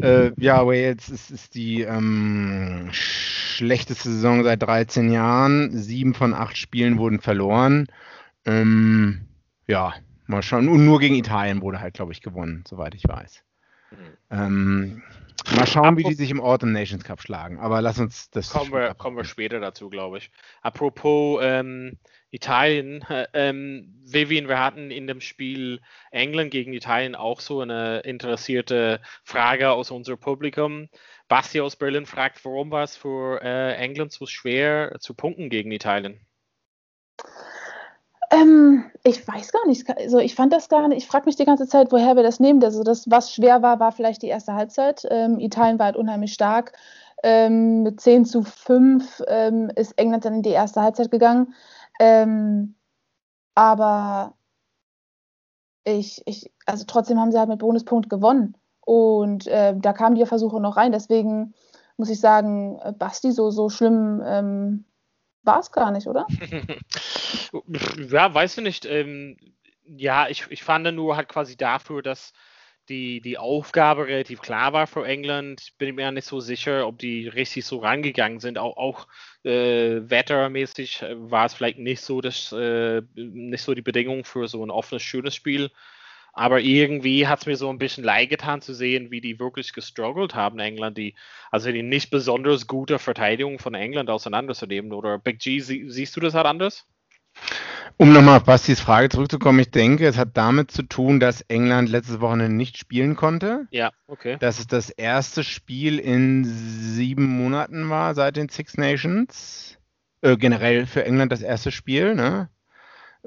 [0.00, 5.70] Äh, ja, Wales ist, ist die ähm, schlechteste Saison seit 13 Jahren.
[5.70, 7.86] Sieben von acht Spielen wurden verloren.
[8.44, 9.28] Ähm,
[9.68, 9.94] ja,
[10.26, 10.68] mal schauen.
[10.68, 13.44] Und nur gegen Italien wurde halt, glaube ich, gewonnen, soweit ich weiß.
[13.92, 13.96] Mhm.
[14.30, 15.02] Ähm,
[15.54, 17.58] Mal schauen, wie die sich im Autumn Nations Cup schlagen.
[17.58, 18.50] Aber lass uns das.
[18.50, 20.30] Kommen wir, kommen wir später dazu, glaube ich.
[20.60, 21.98] Apropos ähm,
[22.30, 28.00] Italien, äh, ähm, Vivian, wir hatten in dem Spiel England gegen Italien auch so eine
[28.00, 30.88] interessierte Frage aus unserem Publikum.
[31.28, 35.70] Basti aus Berlin fragt, warum war es für äh, England so schwer zu punkten gegen
[35.70, 36.20] Italien?
[38.30, 39.88] Ähm, ich weiß gar nicht.
[39.96, 40.98] Also ich fand das gar nicht.
[40.98, 42.62] Ich frage mich die ganze Zeit, woher wir das nehmen.
[42.64, 45.06] Also das, was schwer war, war vielleicht die erste Halbzeit.
[45.10, 46.72] Ähm, Italien war halt unheimlich stark.
[47.22, 51.54] Ähm, mit 10 zu 5 ähm, ist England dann in die erste Halbzeit gegangen.
[52.00, 52.74] Ähm,
[53.54, 54.34] aber
[55.84, 58.56] ich, ich, also trotzdem haben sie halt mit Bonuspunkt gewonnen.
[58.80, 60.92] Und äh, da kamen die Versuche noch rein.
[60.92, 61.54] Deswegen
[61.96, 64.84] muss ich sagen, äh, Basti, so, so schlimm ähm,
[65.46, 66.26] war es gar nicht, oder?
[68.10, 68.84] ja, weißt du nicht.
[68.84, 69.36] Ähm,
[69.84, 72.32] ja, ich, ich fand nur halt quasi dafür, dass
[72.88, 75.72] die, die Aufgabe relativ klar war für England.
[75.78, 78.58] Bin ich mir nicht so sicher, ob die richtig so rangegangen sind.
[78.58, 79.08] Auch, auch
[79.44, 84.64] äh, wettermäßig war es vielleicht nicht so, dass, äh, nicht so die Bedingungen für so
[84.64, 85.70] ein offenes, schönes Spiel.
[86.38, 89.72] Aber irgendwie hat es mir so ein bisschen leid getan zu sehen, wie die wirklich
[89.72, 91.14] gestruggelt haben, England, die,
[91.50, 94.92] also die nicht besonders gute Verteidigung von England auseinanderzunehmen.
[94.92, 96.84] Oder Big G, sie, siehst du das halt anders?
[97.96, 101.88] Um nochmal auf Bastis Frage zurückzukommen, ich denke, es hat damit zu tun, dass England
[101.88, 103.66] letztes Wochenende nicht spielen konnte.
[103.70, 104.36] Ja, okay.
[104.38, 109.78] Dass es das erste Spiel in sieben Monaten war seit den Six Nations.
[110.20, 112.50] Äh, generell für England das erste Spiel, ne?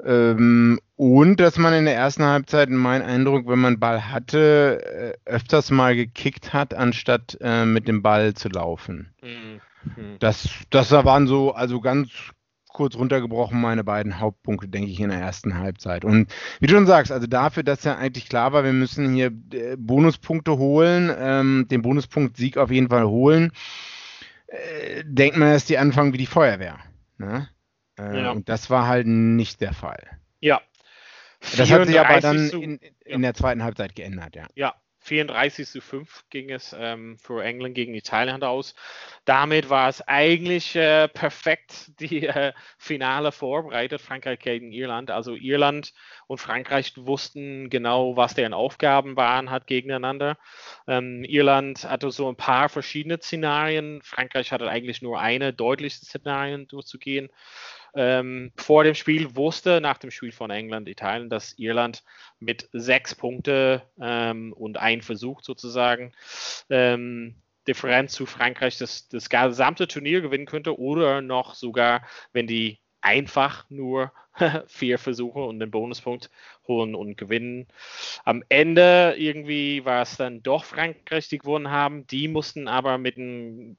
[0.05, 5.31] Ähm, und dass man in der ersten Halbzeit, mein Eindruck, wenn man Ball hatte, äh,
[5.31, 9.09] öfters mal gekickt hat, anstatt äh, mit dem Ball zu laufen.
[9.21, 9.61] Mhm.
[10.19, 12.09] Das, das waren so, also ganz
[12.67, 16.03] kurz runtergebrochen, meine beiden Hauptpunkte, denke ich, in der ersten Halbzeit.
[16.03, 19.31] Und wie du schon sagst, also dafür, dass ja eigentlich klar war, wir müssen hier
[19.53, 23.53] äh, Bonuspunkte holen, ähm, den Bonuspunkt Sieg auf jeden Fall holen,
[24.47, 26.77] äh, denkt man, dass die anfangen wie die Feuerwehr.
[27.17, 27.47] Ne?
[27.97, 28.31] Äh, ja.
[28.31, 30.03] Und das war halt nicht der Fall.
[30.41, 30.59] Ja.
[31.57, 33.17] Das hat sich aber dann in, in ja.
[33.17, 34.47] der zweiten Halbzeit geändert, ja.
[34.55, 38.75] Ja, 34 zu 5 ging es ähm, für England gegen Italien aus.
[39.25, 45.09] Damit war es eigentlich äh, perfekt die äh, Finale vorbereitet, Frankreich gegen Irland.
[45.09, 45.93] Also Irland
[46.27, 50.37] und Frankreich wussten genau, was deren Aufgaben waren, hat gegeneinander.
[50.87, 54.01] Ähm, Irland hatte so ein paar verschiedene Szenarien.
[54.03, 57.29] Frankreich hatte eigentlich nur eine deutliche Szenarien durchzugehen
[57.95, 62.03] ähm, vor dem Spiel wusste, nach dem Spiel von England, Italien, dass Irland
[62.39, 66.13] mit sechs Punkte ähm, und ein Versuch sozusagen
[66.69, 67.35] ähm,
[67.67, 73.65] Differenz zu Frankreich das, das gesamte Turnier gewinnen könnte oder noch sogar, wenn die einfach
[73.69, 74.11] nur
[74.67, 76.29] vier Versuche und den Bonuspunkt
[76.67, 77.67] holen und gewinnen.
[78.25, 82.07] Am Ende irgendwie war es dann doch Frankreich, die gewonnen haben.
[82.07, 83.77] Die mussten aber mit einem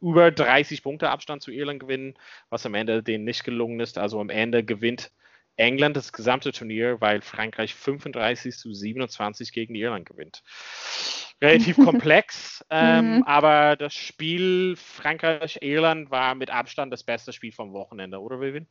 [0.00, 2.14] über 30 Punkte Abstand zu Irland gewinnen,
[2.50, 3.98] was am Ende denen nicht gelungen ist.
[3.98, 5.10] Also am Ende gewinnt
[5.56, 10.42] England das gesamte Turnier, weil Frankreich 35 zu 27 gegen Irland gewinnt.
[11.40, 13.22] Relativ komplex, ähm, mhm.
[13.24, 18.66] aber das Spiel Frankreich-Irland war mit Abstand das beste Spiel vom Wochenende, oder Vivian?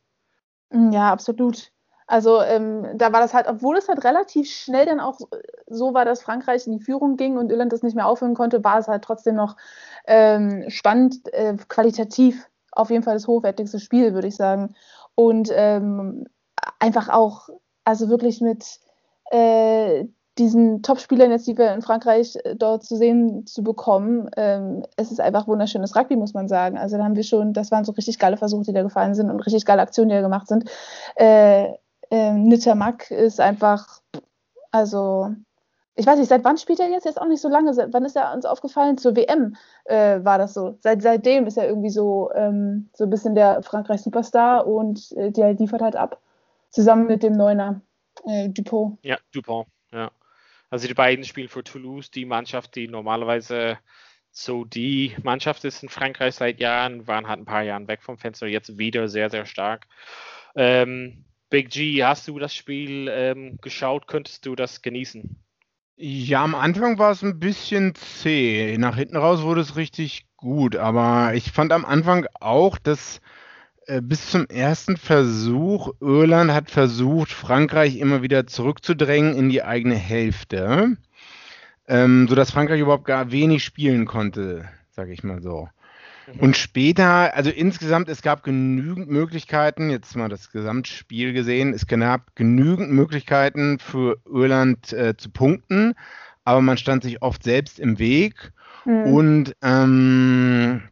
[0.91, 1.71] Ja, absolut.
[2.07, 5.19] Also ähm, da war das halt, obwohl es halt relativ schnell dann auch
[5.67, 8.63] so war, dass Frankreich in die Führung ging und Irland das nicht mehr aufhören konnte,
[8.65, 9.55] war es halt trotzdem noch
[10.05, 14.75] ähm, spannend, äh, qualitativ auf jeden Fall das hochwertigste Spiel, würde ich sagen.
[15.15, 16.25] Und ähm,
[16.79, 17.49] einfach auch,
[17.83, 18.79] also wirklich mit
[19.31, 20.05] äh,
[20.37, 25.11] diesen Top-Spielern jetzt, die wir in Frankreich äh, dort zu sehen zu bekommen, ähm, es
[25.11, 26.77] ist einfach wunderschönes Rugby, muss man sagen.
[26.77, 29.29] Also da haben wir schon, das waren so richtig geile Versuche, die da gefallen sind
[29.29, 30.69] und richtig geile Aktionen, die da gemacht sind.
[31.15, 31.73] Äh,
[32.09, 34.01] äh, Nittermack ist einfach,
[34.71, 35.29] also
[35.95, 37.05] ich weiß nicht, seit wann spielt er jetzt?
[37.05, 37.73] Jetzt auch nicht so lange.
[37.73, 38.97] Seit wann ist er uns aufgefallen?
[38.97, 40.77] Zur WM äh, war das so.
[40.79, 45.53] Seit, seitdem ist er irgendwie so, ähm, so ein bisschen der Frankreich-Superstar und äh, der
[45.53, 46.19] liefert halt ab.
[46.71, 47.81] Zusammen mit dem Neuner
[48.25, 48.99] äh, Dupont.
[49.03, 50.11] Ja, Dupont, ja.
[50.69, 53.77] Also die beiden spielen für Toulouse, die Mannschaft, die normalerweise
[54.31, 58.17] so die Mannschaft ist in Frankreich seit Jahren, waren halt ein paar Jahre weg vom
[58.17, 59.87] Fenster, jetzt wieder sehr, sehr stark.
[60.55, 64.07] Ähm, Big G, hast du das Spiel ähm, geschaut?
[64.07, 65.37] Könntest du das genießen?
[65.97, 68.77] Ja, am Anfang war es ein bisschen zäh.
[68.77, 70.77] Nach hinten raus wurde es richtig gut.
[70.77, 73.19] Aber ich fand am Anfang auch, dass
[74.01, 80.97] bis zum ersten Versuch Irland hat versucht, Frankreich immer wieder zurückzudrängen in die eigene Hälfte,
[81.87, 85.67] ähm, sodass Frankreich überhaupt gar wenig spielen konnte, sage ich mal so.
[86.33, 86.39] Mhm.
[86.39, 92.35] Und später, also insgesamt, es gab genügend Möglichkeiten, jetzt mal das Gesamtspiel gesehen, es gab
[92.35, 95.95] genügend Möglichkeiten für Irland äh, zu punkten,
[96.43, 98.51] aber man stand sich oft selbst im Weg
[98.85, 99.03] mhm.
[99.03, 100.83] und ähm,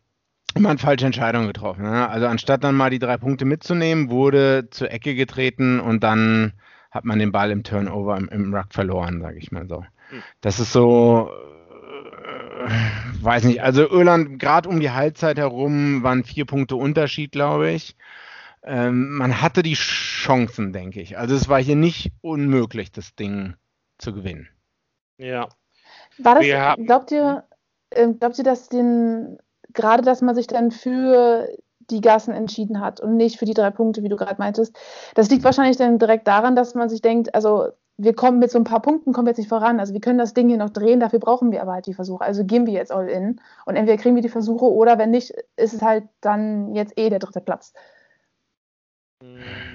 [0.57, 1.83] man hat falsche Entscheidungen getroffen.
[1.83, 2.09] Ne?
[2.09, 6.53] Also anstatt dann mal die drei Punkte mitzunehmen, wurde zur Ecke getreten und dann
[6.91, 9.81] hat man den Ball im Turnover im, im Ruck verloren, sage ich mal so.
[9.81, 10.23] Mhm.
[10.41, 11.29] Das ist so
[13.21, 17.95] weiß nicht, also Irland gerade um die Halbzeit herum waren vier Punkte Unterschied, glaube ich.
[18.63, 21.17] Ähm, man hatte die Chancen, denke ich.
[21.17, 23.55] Also es war hier nicht unmöglich, das Ding
[23.97, 24.49] zu gewinnen.
[25.17, 25.47] Ja.
[26.17, 27.45] War das, glaubt ihr,
[27.91, 29.38] ähm, glaubt ihr, dass den,
[29.73, 31.47] gerade, dass man sich dann für
[31.89, 34.75] die Gassen entschieden hat und nicht für die drei Punkte, wie du gerade meintest.
[35.15, 38.58] Das liegt wahrscheinlich dann direkt daran, dass man sich denkt, also wir kommen mit so
[38.58, 39.79] ein paar Punkten, kommen jetzt nicht voran.
[39.79, 42.23] Also wir können das Ding hier noch drehen, dafür brauchen wir aber halt die Versuche.
[42.23, 45.34] Also gehen wir jetzt all in und entweder kriegen wir die Versuche oder wenn nicht,
[45.58, 47.73] ist es halt dann jetzt eh der dritte Platz.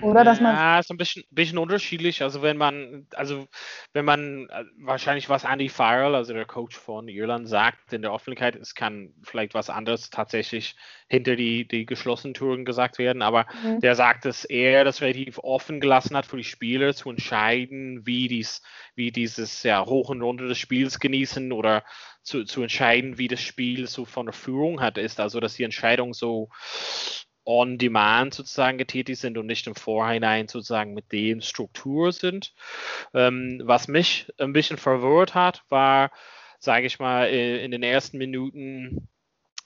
[0.00, 0.54] Oder dass man.
[0.54, 2.22] Ja, ist ein bisschen, bisschen unterschiedlich.
[2.22, 3.46] Also wenn man, also
[3.92, 8.14] wenn man äh, wahrscheinlich was Andy Farrell, also der Coach von Irland, sagt in der
[8.14, 10.76] Öffentlichkeit, es kann vielleicht was anderes tatsächlich
[11.08, 13.80] hinter die, die geschlossenen Touren gesagt werden, aber mhm.
[13.80, 18.28] der sagt, dass er das relativ offen gelassen hat für die Spieler zu entscheiden, wie
[18.28, 18.62] dies,
[18.94, 21.84] wie dieses ja, Hoch und Runter des Spiels genießen oder
[22.22, 25.20] zu, zu entscheiden, wie das Spiel so von der Führung hat, ist.
[25.20, 26.48] Also dass die Entscheidung so
[27.44, 32.54] on demand sozusagen getätigt sind und nicht im Vorhinein sozusagen mit den Strukturen sind.
[33.12, 36.10] Ähm, was mich ein bisschen verwirrt hat, war,
[36.58, 39.08] sage ich mal, in den ersten Minuten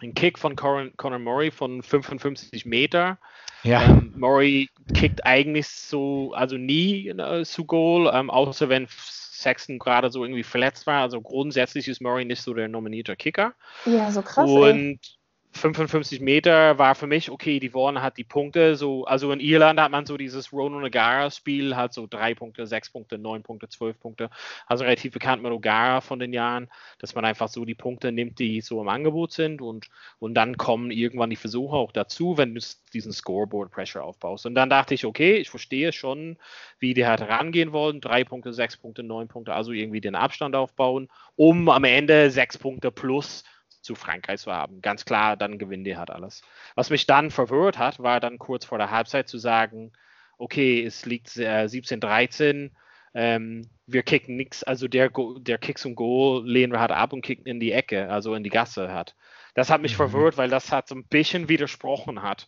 [0.00, 3.18] ein Kick von Conor, Conor Murray von 55 Meter.
[3.62, 3.82] Ja.
[3.84, 10.10] Ähm, Murray kickt eigentlich so, also nie äh, zu Goal, ähm, außer wenn Sexton gerade
[10.10, 11.02] so irgendwie verletzt war.
[11.02, 13.54] Also grundsätzlich ist Murray nicht so der nominierte Kicker.
[13.84, 14.48] Ja, so krass.
[14.48, 15.17] Und ey
[15.52, 19.80] 55 Meter war für mich, okay, die Warner hat die Punkte, so, also in Irland
[19.80, 23.98] hat man so dieses Ronan O'Gara-Spiel, hat so drei Punkte, sechs Punkte, neun Punkte, zwölf
[23.98, 24.30] Punkte,
[24.66, 28.38] also relativ bekannt mit O'Gara von den Jahren, dass man einfach so die Punkte nimmt,
[28.38, 32.54] die so im Angebot sind und, und dann kommen irgendwann die Versuche auch dazu, wenn
[32.54, 32.60] du
[32.92, 34.46] diesen Scoreboard-Pressure aufbaust.
[34.46, 36.36] Und dann dachte ich, okay, ich verstehe schon,
[36.78, 40.54] wie die halt rangehen wollen, drei Punkte, sechs Punkte, neun Punkte, also irgendwie den Abstand
[40.54, 43.44] aufbauen, um am Ende sechs Punkte plus
[43.88, 44.82] zu Frankreich zu haben.
[44.82, 46.42] Ganz klar, dann gewinnen die halt alles.
[46.74, 49.92] Was mich dann verwirrt hat, war dann kurz vor der Halbzeit zu sagen,
[50.36, 52.70] okay, es liegt äh, 17-13,
[53.14, 57.22] ähm, wir kicken nichts, also der, der Kicks und Goal lehnen wir halt ab und
[57.22, 59.16] kicken in die Ecke, also in die Gasse hat.
[59.54, 59.96] Das hat mich mhm.
[59.96, 62.46] verwirrt, weil das hat so ein bisschen widersprochen hat.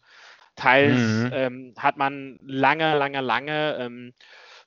[0.57, 1.31] Teils mhm.
[1.33, 4.13] ähm, hat man lange, lange, lange ähm,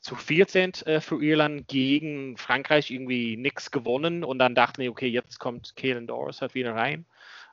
[0.03, 5.07] zu 14 äh, für Irland gegen Frankreich irgendwie nichts gewonnen und dann dachten wir, okay,
[5.07, 7.05] jetzt kommt Kalen Doris halt wieder rein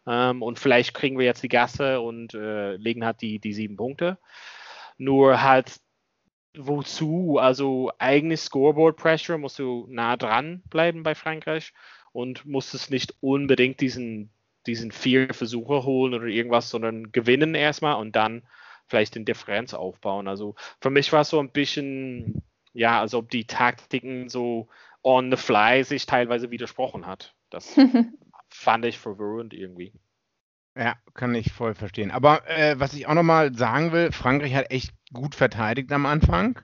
[0.06, 3.76] ähm, und vielleicht kriegen wir jetzt die Gasse und äh, legen halt die, die sieben
[3.76, 4.18] Punkte.
[4.98, 5.80] Nur halt
[6.58, 7.38] wozu?
[7.38, 11.72] Also eigentlich Scoreboard Pressure musst du nah dran bleiben bei Frankreich
[12.10, 14.30] und musstest nicht unbedingt diesen,
[14.66, 18.42] diesen vier Versuche holen oder irgendwas, sondern gewinnen erstmal und dann
[18.90, 20.28] vielleicht den Differenz aufbauen.
[20.28, 24.68] Also für mich war es so ein bisschen, ja, als ob die Taktiken so
[25.02, 27.34] on the fly sich teilweise widersprochen hat.
[27.48, 27.76] Das
[28.48, 29.92] fand ich verwirrend irgendwie.
[30.76, 32.10] Ja, kann ich voll verstehen.
[32.10, 36.60] Aber äh, was ich auch nochmal sagen will, Frankreich hat echt gut verteidigt am Anfang.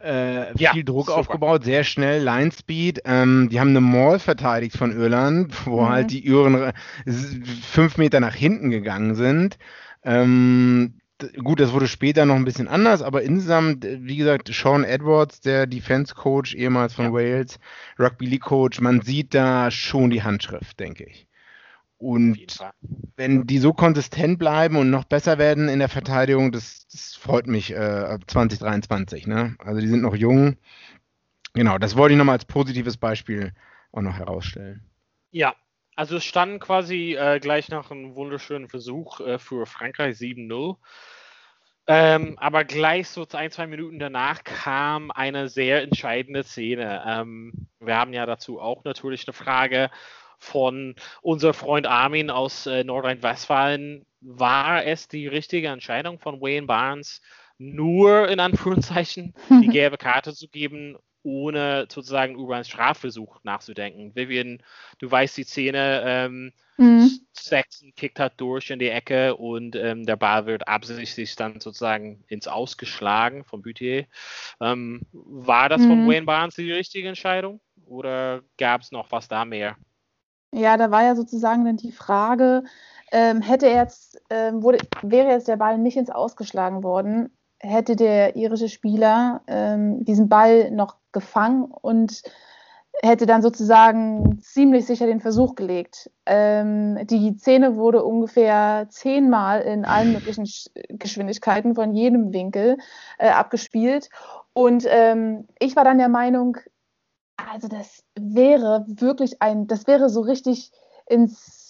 [0.00, 1.18] Äh, ja, viel Druck super.
[1.18, 3.02] aufgebaut, sehr schnell, Line Speed.
[3.04, 5.88] Ähm, die haben eine Mall verteidigt von Irland, wo mhm.
[5.88, 6.72] halt die Iren
[7.62, 9.58] fünf Meter nach hinten gegangen sind.
[10.02, 11.00] Ähm,
[11.42, 15.66] gut, das wurde später noch ein bisschen anders, aber insgesamt, wie gesagt, Sean Edwards, der
[15.66, 17.12] Defense Coach, ehemals von ja.
[17.12, 17.58] Wales,
[17.98, 21.26] Rugby League Coach, man sieht da schon die Handschrift, denke ich.
[21.98, 22.58] Und
[23.16, 27.46] wenn die so konsistent bleiben und noch besser werden in der Verteidigung, das, das freut
[27.46, 29.26] mich äh, 2023.
[29.26, 29.54] Ne?
[29.58, 30.56] Also die sind noch jung.
[31.54, 33.52] Genau, das wollte ich nochmal als positives Beispiel
[33.92, 34.82] auch noch herausstellen.
[35.30, 35.54] Ja,
[35.96, 40.76] also es stand quasi äh, gleich nach einem wunderschönen Versuch äh, für Frankreich 7-0.
[41.86, 47.04] Ähm, aber gleich so ein, zwei Minuten danach kam eine sehr entscheidende Szene.
[47.06, 49.90] Ähm, wir haben ja dazu auch natürlich eine Frage
[50.38, 54.06] von unser Freund Armin aus äh, Nordrhein-Westfalen.
[54.20, 57.20] War es die richtige Entscheidung von Wayne Barnes,
[57.58, 64.14] nur in Anführungszeichen die gelbe Karte zu geben ohne sozusagen über einen Strafversuch nachzudenken.
[64.14, 64.62] Vivian,
[64.98, 67.10] du weißt die Szene, ähm, mhm.
[67.32, 72.22] Saxon kickt halt durch in die Ecke und ähm, der Ball wird absichtlich dann sozusagen
[72.28, 74.06] ins Ausgeschlagen von Bütier.
[74.60, 75.88] Ähm, war das mhm.
[75.88, 79.76] von Wayne Barnes die richtige Entscheidung oder gab es noch was da mehr?
[80.52, 82.62] Ja, da war ja sozusagen dann die Frage,
[83.10, 87.30] ähm, hätte er jetzt, ähm, wurde, wäre jetzt der Ball nicht ins Ausgeschlagen worden,
[87.64, 92.22] hätte der irische Spieler ähm, diesen Ball noch gefangen und
[93.02, 96.10] hätte dann sozusagen ziemlich sicher den Versuch gelegt.
[96.26, 100.48] Ähm, die Szene wurde ungefähr zehnmal in allen möglichen
[100.90, 102.78] Geschwindigkeiten von jedem Winkel
[103.18, 104.10] äh, abgespielt.
[104.52, 106.56] Und ähm, ich war dann der Meinung,
[107.52, 110.70] also das wäre wirklich ein, das wäre so richtig
[111.06, 111.63] ins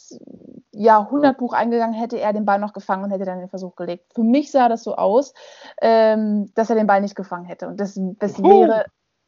[0.72, 4.12] Jahrhundertbuch eingegangen, hätte er den Ball noch gefangen und hätte dann den Versuch gelegt.
[4.14, 5.32] Für mich sah das so aus,
[5.80, 7.68] ähm, dass er den Ball nicht gefangen hätte.
[7.68, 8.86] Und das, das wäre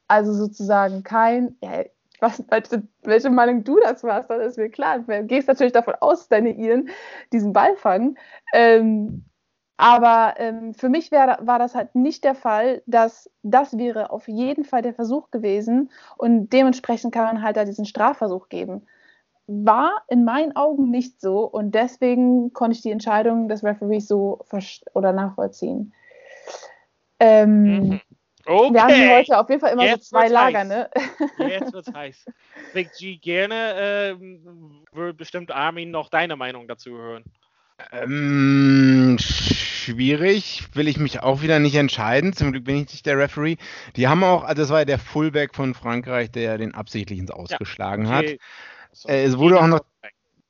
[0.09, 1.85] also sozusagen kein, ja,
[2.21, 2.43] was,
[3.03, 5.01] welche Meinung du dazu hast, das ist mir klar.
[5.01, 6.89] Du gehst natürlich davon aus, dass deine Iren
[7.33, 8.19] diesen Ball fangen.
[8.53, 9.25] Ähm,
[9.77, 14.27] aber ähm, für mich wär, war das halt nicht der Fall, dass das wäre auf
[14.27, 18.87] jeden Fall der Versuch gewesen und dementsprechend kann man halt da diesen Strafversuch geben
[19.47, 24.45] war in meinen Augen nicht so und deswegen konnte ich die Entscheidung des Referees so
[24.95, 25.93] oder nachvollziehen.
[27.21, 28.01] Ähm,
[28.45, 28.75] okay.
[28.75, 30.69] Wir haben heute auf jeden Fall immer Jetzt so zwei Lager, heiß.
[30.69, 30.91] ne?
[31.39, 32.27] Jetzt wird's heiß.
[32.75, 34.17] Big G, gerne äh,
[34.93, 37.25] würde bestimmt Armin noch deine Meinung dazu hören.
[37.93, 42.33] Ähm, schwierig, will ich mich auch wieder nicht entscheiden.
[42.33, 43.57] Zum Glück bin ich nicht der Referee.
[43.97, 47.31] Die haben auch, also das war ja der Fullback von Frankreich, der den absichtlich ins
[47.31, 48.33] Ausgeschlagen ja, okay.
[48.33, 48.41] hat.
[49.07, 49.81] Äh, es wurde auch noch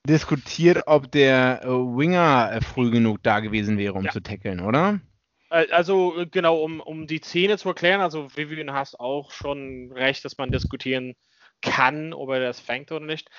[0.06, 4.12] diskutiert, ob der äh, Winger äh, früh genug da gewesen wäre, um ja.
[4.12, 5.00] zu tackeln, oder?
[5.48, 10.38] Also genau, um, um die Szene zu erklären, also Vivian hast auch schon recht, dass
[10.38, 11.14] man diskutieren
[11.62, 13.30] kann, ob er das fängt oder nicht.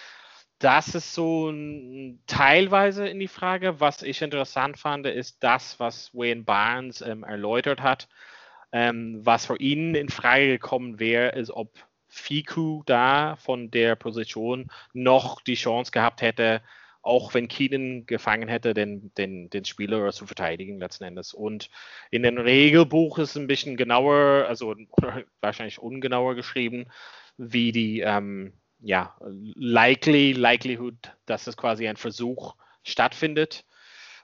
[0.59, 3.79] Das ist so ein, teilweise in die Frage.
[3.79, 8.07] Was ich interessant fand, ist das, was Wayne Barnes ähm, erläutert hat.
[8.71, 11.69] Ähm, was für ihn in Frage gekommen wäre, ist, ob
[12.17, 16.61] Fiku da von der Position noch die Chance gehabt hätte,
[17.01, 21.33] auch wenn Keenan gefangen hätte, den, den, den Spieler zu verteidigen letzten Endes.
[21.33, 21.69] Und
[22.11, 24.75] in dem Regelbuch ist ein bisschen genauer, also
[25.41, 26.87] wahrscheinlich ungenauer geschrieben,
[27.37, 29.15] wie die ähm, ja,
[29.55, 33.65] likely, likelihood, dass es quasi ein Versuch stattfindet.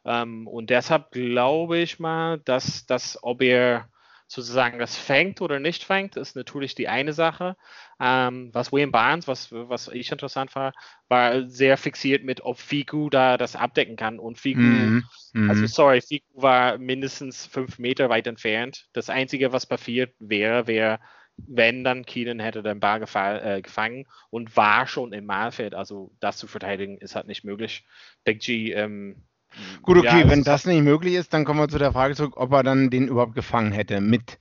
[0.05, 3.87] Ähm, und deshalb glaube ich mal, dass, dass ob er
[4.33, 7.55] sozusagen das fängt oder nicht fängt, ist natürlich die eine Sache.
[7.99, 10.73] Ähm, was William Barnes, was, was ich interessant war,
[11.07, 14.19] war sehr fixiert mit, ob Figu da das abdecken kann.
[14.19, 15.49] Und Figu, mm -hmm.
[15.49, 18.87] also sorry, Figu war mindestens fünf Meter weit entfernt.
[18.93, 20.99] Das Einzige, was passiert wäre, wäre,
[21.37, 23.01] wenn dann Keenan hätte den Ball
[23.43, 25.73] äh, gefangen und war schon im Mahlfeld.
[25.75, 27.85] Also das zu verteidigen ist halt nicht möglich.
[28.23, 29.23] Big G ähm,
[29.81, 32.33] Gut, okay, ja, wenn das nicht möglich ist, dann kommen wir zu der Frage zurück,
[32.37, 34.39] ob er dann den überhaupt gefangen hätte, mit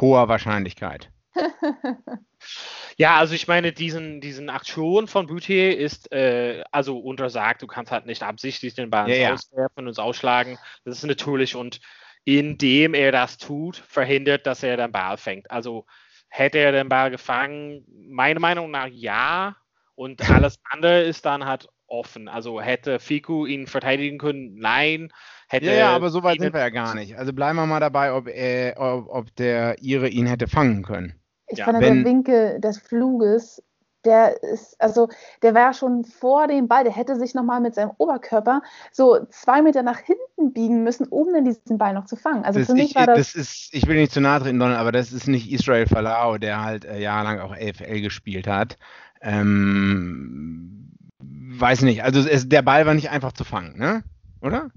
[0.00, 1.10] hoher Wahrscheinlichkeit.
[2.96, 7.62] ja, also ich meine, diesen, diesen Aktion von Boutier ist äh, also untersagt.
[7.62, 10.58] Du kannst halt nicht absichtlich den Ball ja, auswerfen und ausschlagen.
[10.84, 11.80] Das ist natürlich und
[12.24, 15.50] indem er das tut, verhindert, dass er den Ball fängt.
[15.50, 15.86] Also
[16.28, 19.56] hätte er den Ball gefangen, meiner Meinung nach ja.
[19.94, 22.28] Und alles andere ist dann halt offen.
[22.28, 24.54] Also hätte Fiku ihn verteidigen können?
[24.56, 25.12] Nein.
[25.48, 27.16] Hätte ja, ja, aber so weit sind wir ja gar nicht.
[27.16, 31.14] Also bleiben wir mal dabei, ob, äh, ob, ob der Ire ihn hätte fangen können.
[31.48, 31.66] Ich ja.
[31.66, 33.62] fand Wenn, der Winkel des Fluges,
[34.04, 35.08] der ist, also
[35.42, 39.62] der war schon vor dem Ball, der hätte sich nochmal mit seinem Oberkörper so zwei
[39.62, 42.44] Meter nach hinten biegen müssen, um dann diesen Ball noch zu fangen.
[42.44, 43.18] Also für mich ich, war das.
[43.18, 46.38] Das ist, ich will nicht zu nahe treten, Donald, aber das ist nicht Israel Falau,
[46.38, 48.78] der halt äh, jahrelang auch AFL gespielt hat.
[49.20, 50.92] Ähm,
[51.22, 54.04] weiß nicht, also es, der Ball war nicht einfach zu fangen, ne?
[54.40, 54.70] Oder?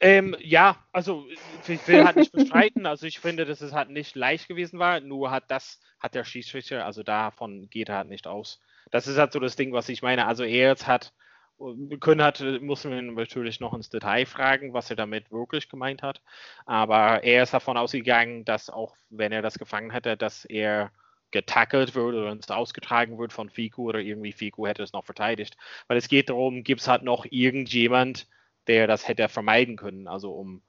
[0.00, 1.26] Ähm, ja, also
[1.66, 2.86] ich will halt nicht bestreiten.
[2.86, 5.00] Also ich finde, dass es halt nicht leicht gewesen war.
[5.00, 8.60] Nur hat das, hat der Schiedsrichter, also davon geht er halt nicht aus.
[8.90, 10.26] Das ist halt so das Ding, was ich meine.
[10.26, 11.12] Also er jetzt hat,
[11.58, 16.02] wir können halt, muss man natürlich noch ins Detail fragen, was er damit wirklich gemeint
[16.02, 16.22] hat.
[16.66, 20.90] Aber er ist davon ausgegangen, dass auch wenn er das gefangen hätte, dass er
[21.30, 25.56] getackelt wird oder uns ausgetragen wird von Fiku oder irgendwie Fiku hätte es noch verteidigt.
[25.88, 28.26] Weil es geht darum, gibt es halt noch irgendjemand,
[28.66, 30.62] der das hätte vermeiden können, also um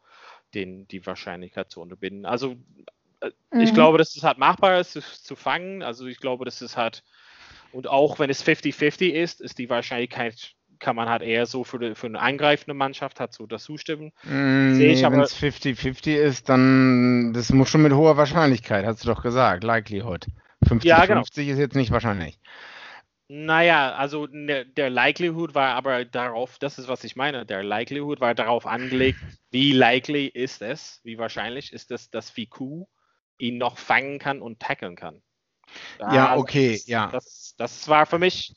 [0.54, 2.26] den, die Wahrscheinlichkeit zu unterbinden.
[2.26, 2.56] Also
[3.22, 3.62] äh, mhm.
[3.62, 5.84] ich glaube, dass es halt machbar ist, es zu fangen.
[5.84, 7.04] Also ich glaube, dass es halt,
[7.72, 11.80] und auch wenn es 50-50 ist, ist die Wahrscheinlichkeit kann man halt eher so für,
[11.80, 14.12] die, für eine angreifende Mannschaft hat so das zustimmen.
[14.24, 19.08] Mm, nee, Wenn es 50-50 ist, dann das muss schon mit hoher Wahrscheinlichkeit, hast du
[19.08, 20.26] doch gesagt, Likelihood.
[20.66, 21.22] 50-50 ja, genau.
[21.22, 22.40] ist jetzt nicht wahrscheinlich.
[23.34, 28.20] Naja, also ne, der Likelihood war aber darauf, das ist was ich meine, der Likelihood
[28.20, 29.20] war darauf angelegt,
[29.52, 32.88] wie likely ist es, wie wahrscheinlich ist es, dass Fiku
[33.38, 35.22] ihn noch fangen kann und tackeln kann.
[35.98, 37.08] Da, ja, okay, das, ja.
[37.08, 38.54] Das, das war für mich,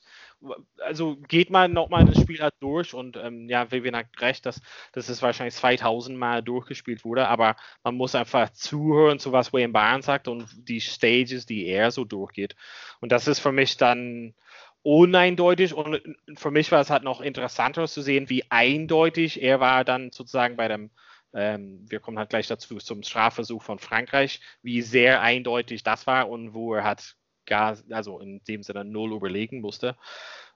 [0.78, 4.60] also geht man nochmal das Spiel halt durch und ähm, ja, Vivian hat recht, dass,
[4.92, 9.72] dass es wahrscheinlich 2000 Mal durchgespielt wurde, aber man muss einfach zuhören zu was Wayne
[9.72, 12.56] Barnes sagt und die Stages, die er so durchgeht.
[13.00, 14.34] Und das ist für mich dann
[14.82, 16.00] uneindeutig und
[16.34, 20.56] für mich war es halt noch interessanter zu sehen, wie eindeutig er war dann sozusagen
[20.56, 20.90] bei dem
[21.34, 26.28] ähm, wir kommen halt gleich dazu zum Strafversuch von Frankreich, wie sehr eindeutig das war
[26.28, 27.16] und wo er hat
[27.46, 29.96] gar, also in dem Sinne null überlegen musste.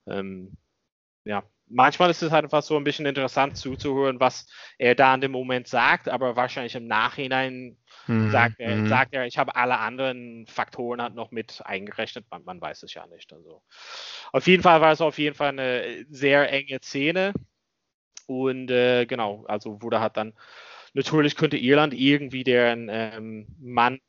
[0.06, 0.56] Ähm,
[1.24, 4.46] ja, manchmal ist es halt einfach so ein bisschen interessant zuzuhören, was
[4.78, 7.76] er da in dem Moment sagt, aber wahrscheinlich im Nachhinein
[8.06, 8.30] mhm.
[8.30, 8.88] sagt, er, mhm.
[8.88, 12.94] sagt er, ich habe alle anderen Faktoren halt noch mit eingerechnet, man, man, weiß es
[12.94, 13.32] ja nicht.
[13.32, 13.62] Also
[14.32, 17.32] auf jeden Fall war es auf jeden Fall eine sehr enge Szene
[18.26, 20.34] und äh, genau, also wurde halt dann
[20.94, 24.00] natürlich könnte Irland irgendwie deren ähm, Mann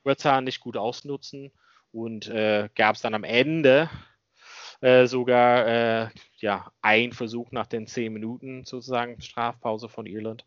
[0.44, 1.52] nicht gut ausnutzen
[1.92, 3.90] und äh, gab es dann am Ende
[4.82, 10.46] äh, sogar äh, ja, ein Versuch nach den zehn Minuten sozusagen Strafpause von Irland,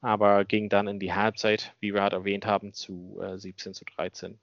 [0.00, 3.84] aber ging dann in die Halbzeit, wie wir halt erwähnt haben, zu 17 äh, zu
[3.84, 4.38] 13.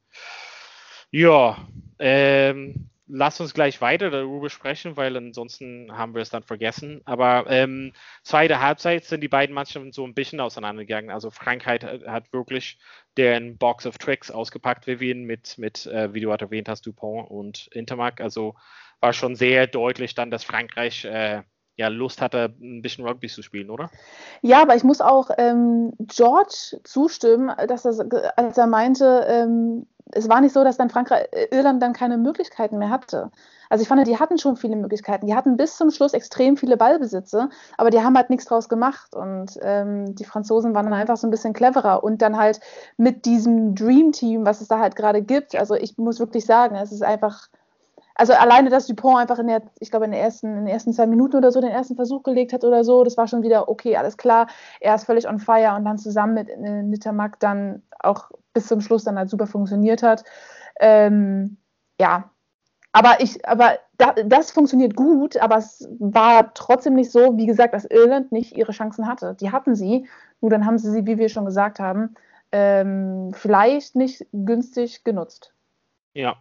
[1.12, 1.58] Ja,
[2.00, 7.02] ähm, lass uns gleich weiter darüber sprechen, weil ansonsten haben wir es dann vergessen.
[7.06, 7.92] Aber ähm,
[8.24, 11.12] zweite Halbzeit sind die beiden Mannschaften so ein bisschen auseinandergegangen.
[11.12, 12.78] Also Frankreich hat, hat wirklich
[13.18, 17.30] deren Box of Tricks ausgepackt, Vivian, mit, mit äh, wie du halt erwähnt hast, Dupont
[17.30, 18.22] und Intermark.
[18.22, 18.56] Also
[19.02, 21.42] war schon sehr deutlich dann, dass Frankreich äh,
[21.76, 23.90] ja Lust hatte, ein bisschen Rugby zu spielen, oder?
[24.42, 30.30] Ja, aber ich muss auch ähm, George zustimmen, dass er, als er meinte, ähm, es
[30.30, 33.32] war nicht so, dass dann Frankreich, äh, Irland dann keine Möglichkeiten mehr hatte.
[33.70, 35.28] Also ich fand, die hatten schon viele Möglichkeiten.
[35.28, 37.48] Die hatten bis zum Schluss extrem viele Ballbesitze,
[37.78, 39.16] aber die haben halt nichts draus gemacht.
[39.16, 42.04] Und ähm, die Franzosen waren dann einfach so ein bisschen cleverer.
[42.04, 42.60] Und dann halt
[42.98, 45.56] mit diesem Dream Team, was es da halt gerade gibt.
[45.56, 47.48] Also ich muss wirklich sagen, es ist einfach
[48.22, 50.94] also alleine, dass Dupont einfach in der, ich glaube, in, der ersten, in den ersten
[50.94, 53.68] zwei Minuten oder so den ersten Versuch gelegt hat oder so, das war schon wieder
[53.68, 54.46] okay, alles klar.
[54.80, 58.80] Er ist völlig on fire und dann zusammen mit äh, Nittermack dann auch bis zum
[58.80, 60.24] Schluss dann halt super funktioniert hat.
[60.80, 61.58] Ähm,
[62.00, 62.30] ja,
[62.92, 67.74] aber ich, aber da, das funktioniert gut, aber es war trotzdem nicht so, wie gesagt,
[67.74, 69.36] dass Irland nicht ihre Chancen hatte.
[69.40, 70.08] Die hatten sie,
[70.42, 72.14] nur dann haben sie sie, wie wir schon gesagt haben,
[72.52, 75.56] ähm, vielleicht nicht günstig genutzt.
[76.14, 76.36] Ja,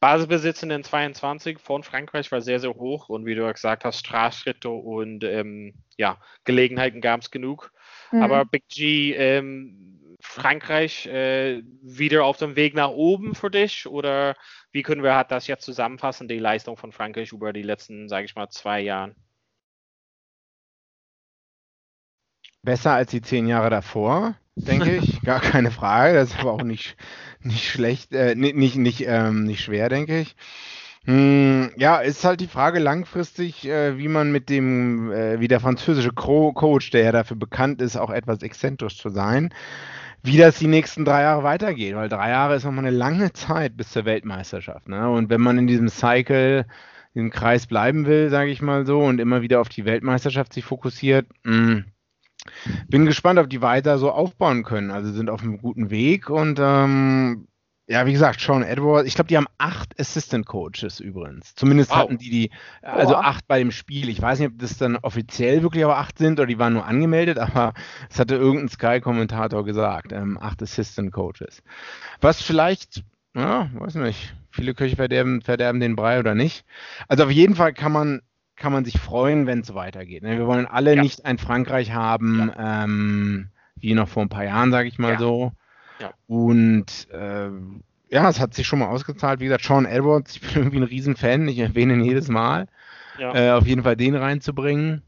[0.00, 3.98] Basisbesitz in den 22 von Frankreich war sehr, sehr hoch und wie du gesagt hast,
[3.98, 7.72] Strafschritte und ähm, ja, Gelegenheiten gab es genug.
[8.12, 8.22] Mhm.
[8.22, 14.36] Aber Big G, ähm, Frankreich äh, wieder auf dem Weg nach oben für dich oder
[14.72, 18.24] wie können wir halt das jetzt zusammenfassen, die Leistung von Frankreich über die letzten, sage
[18.24, 19.14] ich mal, zwei Jahre?
[22.62, 24.36] Besser als die zehn Jahre davor,
[24.66, 25.20] denke ich.
[25.24, 26.14] Gar keine Frage.
[26.14, 26.96] Das ist aber auch nicht,
[27.42, 30.36] nicht schlecht, äh, nicht, nicht, ähm, nicht schwer, denke ich.
[31.04, 35.60] Hm, ja, ist halt die Frage langfristig, äh, wie man mit dem, äh, wie der
[35.60, 39.54] französische Co Coach, der ja dafür bekannt ist, auch etwas exzentrisch zu sein,
[40.22, 43.76] wie das die nächsten drei Jahre weitergeht, weil drei Jahre ist nochmal eine lange Zeit
[43.76, 44.88] bis zur Weltmeisterschaft.
[44.88, 45.08] Ne?
[45.08, 46.66] Und wenn man in diesem Cycle,
[47.14, 50.64] im Kreis bleiben will, sage ich mal so, und immer wieder auf die Weltmeisterschaft sich
[50.64, 51.84] fokussiert, mh, hm,
[52.88, 54.90] bin gespannt, ob die weiter so aufbauen können.
[54.90, 57.48] Also sind auf einem guten Weg und ähm,
[57.90, 61.54] ja, wie gesagt, Sean Edwards, ich glaube, die haben acht Assistant Coaches übrigens.
[61.54, 61.96] Zumindest wow.
[61.96, 62.50] hatten die die,
[62.82, 63.24] also Boah.
[63.24, 64.10] acht bei dem Spiel.
[64.10, 66.84] Ich weiß nicht, ob das dann offiziell wirklich aber acht sind oder die waren nur
[66.84, 67.72] angemeldet, aber
[68.10, 71.62] es hatte irgendein Sky-Kommentator gesagt, ähm, acht Assistant Coaches.
[72.20, 76.66] Was vielleicht, ja, weiß nicht, viele Köche verderben, verderben den Brei oder nicht.
[77.08, 78.20] Also auf jeden Fall kann man
[78.58, 80.22] kann man sich freuen, wenn es weitergeht.
[80.22, 80.38] Ne?
[80.38, 81.02] Wir wollen alle ja.
[81.02, 82.84] nicht ein Frankreich haben, ja.
[82.84, 85.18] ähm, wie noch vor ein paar Jahren, sage ich mal ja.
[85.18, 85.52] so.
[86.26, 87.50] Und äh,
[88.10, 89.40] ja, es hat sich schon mal ausgezahlt.
[89.40, 92.66] Wie gesagt, Sean Edwards, ich bin irgendwie ein Riesenfan, ich erwähne ihn jedes Mal.
[93.18, 95.02] Äh, auf jeden Fall den reinzubringen.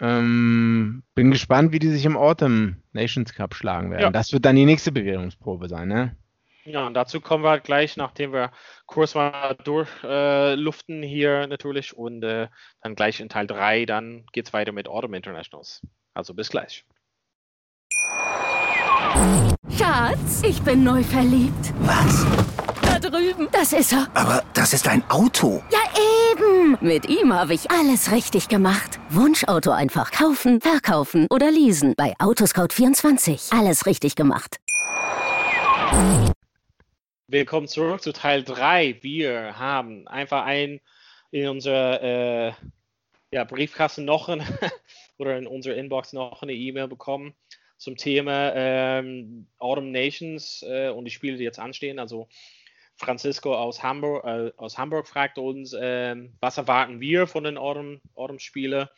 [0.00, 4.14] Ähm, bin gespannt, wie die sich im Autumn Nations Cup schlagen werden.
[4.14, 6.16] Das wird dann die nächste Bewährungsprobe sein, ne?
[6.64, 8.52] Ja, und dazu kommen wir gleich, nachdem wir
[8.86, 12.48] kurz mal durchluften äh, hier natürlich und äh,
[12.82, 15.80] dann gleich in Teil 3, dann geht es weiter mit Autumn Internationals.
[16.12, 16.84] Also bis gleich.
[19.76, 21.72] Schatz, ich bin neu verliebt.
[21.80, 22.26] Was?
[22.82, 23.48] Da drüben.
[23.52, 24.08] Das ist er.
[24.14, 25.62] Aber das ist ein Auto.
[25.70, 25.78] Ja,
[26.32, 26.76] eben.
[26.80, 28.98] Mit ihm habe ich alles richtig gemacht.
[29.08, 31.94] Wunschauto einfach kaufen, verkaufen oder leasen.
[31.96, 33.58] Bei Autoscout24.
[33.58, 34.58] Alles richtig gemacht.
[37.32, 39.04] Willkommen zurück zu Teil 3.
[39.04, 40.80] Wir haben einfach ein
[41.30, 42.52] in unserer äh,
[43.30, 44.42] ja, Briefkasten noch ein,
[45.16, 47.36] oder in unserer Inbox noch eine E-Mail bekommen
[47.76, 52.00] zum Thema ähm, Autumn Nations äh, und die Spiele, die jetzt anstehen.
[52.00, 52.28] Also
[52.96, 58.00] Francisco aus Hamburg, äh, aus Hamburg fragt uns, äh, was erwarten wir von den Autumn,
[58.16, 58.88] Autumn Spielen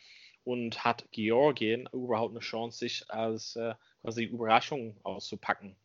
[0.43, 5.75] und hat Georgien überhaupt eine Chance, sich als äh, quasi Überraschung auszupacken?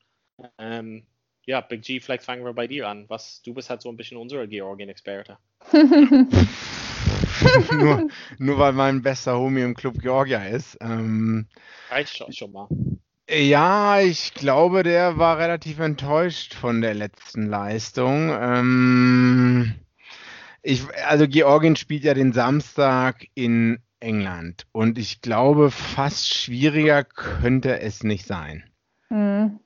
[0.57, 1.07] Ähm,
[1.49, 3.07] ja, Big G, vielleicht fangen wir bei dir an.
[3.09, 5.39] Was, du bist halt so ein bisschen unser Georgien-Experte.
[7.73, 10.77] nur, nur weil mein bester Homie im Club Georgia ist.
[10.83, 11.47] Ähm,
[11.89, 12.69] Reicht schon, schon mal.
[13.31, 18.29] Ja, ich glaube, der war relativ enttäuscht von der letzten Leistung.
[18.31, 19.75] Ähm,
[20.63, 27.81] ich, also Georgien spielt ja den Samstag in England und ich glaube, fast schwieriger könnte
[27.81, 28.65] es nicht sein.
[29.09, 29.61] Mhm.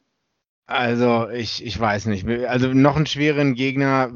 [0.66, 2.26] Also, ich, ich weiß nicht.
[2.26, 4.12] Also, noch einen schweren Gegner,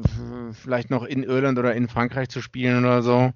[0.53, 3.33] vielleicht noch in Irland oder in Frankreich zu spielen oder so.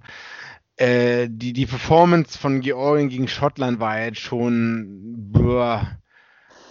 [0.76, 5.98] Äh, die, die Performance von Georgien gegen Schottland war jetzt schon boah,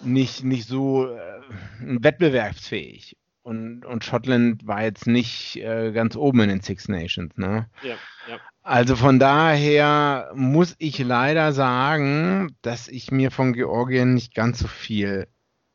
[0.04, 1.42] nicht, nicht so äh,
[1.80, 3.16] wettbewerbsfähig.
[3.44, 7.36] Und, und Schottland war jetzt nicht äh, ganz oben in den Six Nations.
[7.38, 7.68] Ne?
[7.82, 7.96] Ja,
[8.28, 8.39] ja.
[8.64, 14.68] Also von daher muss ich leider sagen, dass ich mir von Georgien nicht ganz so
[14.68, 15.28] viel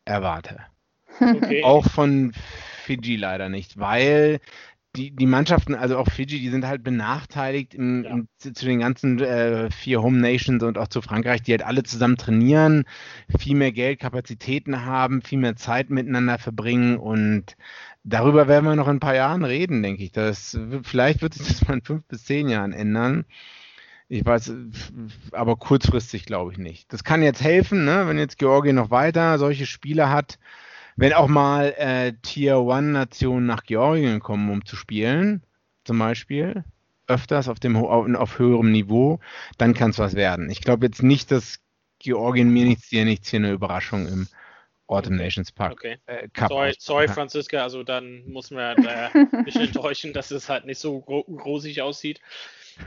[0.07, 0.61] erwarte.
[1.21, 1.63] Okay.
[1.63, 2.33] Auch von
[2.85, 4.41] Fiji leider nicht, weil
[4.97, 8.11] die, die Mannschaften, also auch Fiji, die sind halt benachteiligt im, ja.
[8.11, 11.63] im, zu, zu, den ganzen äh, vier Home Nations und auch zu Frankreich, die halt
[11.63, 12.85] alle zusammen trainieren,
[13.39, 17.57] viel mehr Geld, Kapazitäten haben, viel mehr Zeit miteinander verbringen und
[18.05, 20.13] darüber werden wir noch in ein paar Jahren reden, denke ich.
[20.13, 23.27] Das, vielleicht wird sich das mal in fünf bis zehn Jahren ändern.
[24.09, 24.53] Ich weiß,
[25.33, 26.93] aber kurzfristig glaube ich nicht.
[26.93, 28.07] Das kann jetzt helfen, ne?
[28.07, 30.39] wenn jetzt Georgien noch weiter solche Spiele hat,
[30.97, 35.43] wenn auch mal äh, Tier One Nationen nach Georgien kommen, um zu spielen,
[35.85, 36.65] zum Beispiel,
[37.09, 39.21] öfters auf dem auf, auf höherem Niveau,
[39.59, 40.51] dann kann es was werden.
[40.51, 41.61] Ich glaube jetzt nicht, dass
[41.99, 44.29] Georgien mir nichts dir nichts hier eine Überraschung im
[44.87, 45.73] Autumn Nations Park.
[45.73, 45.99] Okay.
[46.07, 50.65] Äh, sorry, sorry, Franziska, also dann muss man da ein bisschen enttäuschen, dass es halt
[50.65, 52.21] nicht so rosig aussieht.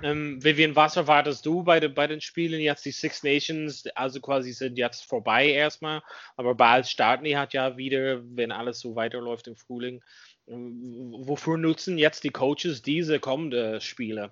[0.04, 2.86] Ähm, Vivian, was erwartest du bei, de, bei den Spielen jetzt?
[2.86, 6.02] Die Six Nations, also quasi sind jetzt vorbei erstmal,
[6.38, 10.02] aber bald starten die halt ja wieder, wenn alles so weiterläuft im Frühling.
[10.48, 14.32] Ähm, wofür nutzen jetzt die Coaches diese kommenden Spiele?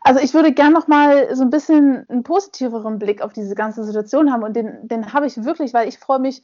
[0.00, 3.84] Also ich würde gerne noch mal so ein bisschen einen positiveren Blick auf diese ganze
[3.84, 6.42] Situation haben und den, den habe ich wirklich, weil ich freue mich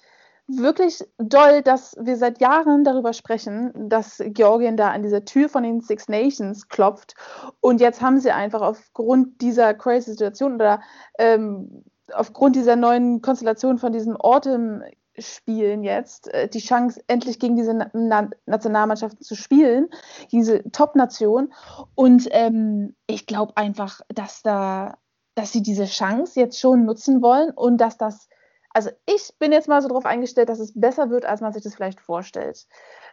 [0.58, 5.62] wirklich doll, dass wir seit Jahren darüber sprechen, dass Georgien da an dieser Tür von
[5.62, 7.14] den Six Nations klopft.
[7.60, 10.80] Und jetzt haben sie einfach aufgrund dieser crazy Situation oder
[11.18, 17.90] ähm, aufgrund dieser neuen Konstellation von diesen Autumn-Spielen jetzt äh, die Chance, endlich gegen diese
[17.92, 19.88] Na Nationalmannschaften zu spielen,
[20.32, 21.52] diese Top-Nation.
[21.94, 24.98] Und ähm, ich glaube einfach, dass da,
[25.34, 28.28] dass sie diese Chance jetzt schon nutzen wollen und dass das
[28.72, 31.62] also ich bin jetzt mal so darauf eingestellt, dass es besser wird, als man sich
[31.62, 32.66] das vielleicht vorstellt.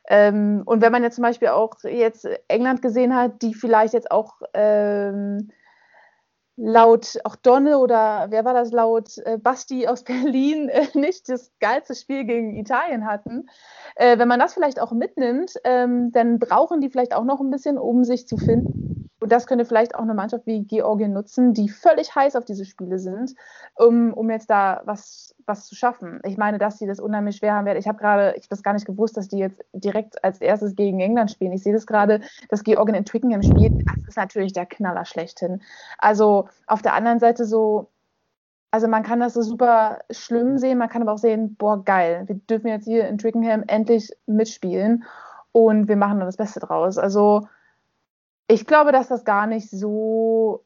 [0.08, 4.12] Ähm, und wenn man jetzt zum Beispiel auch jetzt England gesehen hat, die vielleicht jetzt
[4.12, 5.50] auch ähm,
[6.58, 11.52] laut auch Donne oder wer war das laut äh, Basti aus Berlin äh, nicht das
[11.60, 13.48] geilste Spiel gegen Italien hatten.
[13.96, 17.52] Äh, wenn man das vielleicht auch mitnimmt, ähm, dann brauchen die vielleicht auch noch ein
[17.52, 18.97] bisschen, um sich zu finden.
[19.20, 22.66] Und das könnte vielleicht auch eine Mannschaft wie Georgien nutzen, die völlig heiß auf diese
[22.66, 23.34] Spiele sind,
[23.76, 26.20] um, um jetzt da was, was zu schaffen.
[26.24, 27.80] Ich meine, dass sie das unheimlich schwer haben werden.
[27.80, 30.76] Ich habe gerade, ich habe das gar nicht gewusst, dass die jetzt direkt als erstes
[30.76, 31.52] gegen England spielen.
[31.52, 33.74] Ich sehe das gerade, dass Georgien in Twickenham spielt.
[33.88, 35.62] Das ist natürlich der Knaller schlechthin.
[35.98, 37.90] Also auf der anderen Seite so,
[38.70, 42.24] also man kann das so super schlimm sehen, man kann aber auch sehen, boah, geil,
[42.28, 45.06] wir dürfen jetzt hier in Twickenham endlich mitspielen
[45.54, 47.00] und wir machen dann das Beste draus.
[47.00, 47.48] Also
[48.48, 50.66] Ich glaube, dass das gar nicht so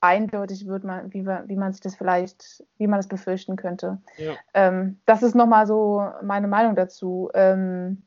[0.00, 3.98] eindeutig wird, man, wie, wie man sich das vielleicht, wie man das befürchten könnte.
[4.16, 4.32] Ja.
[4.54, 7.30] Ähm, das ist nochmal so meine Meinung dazu.
[7.34, 8.02] Ähm,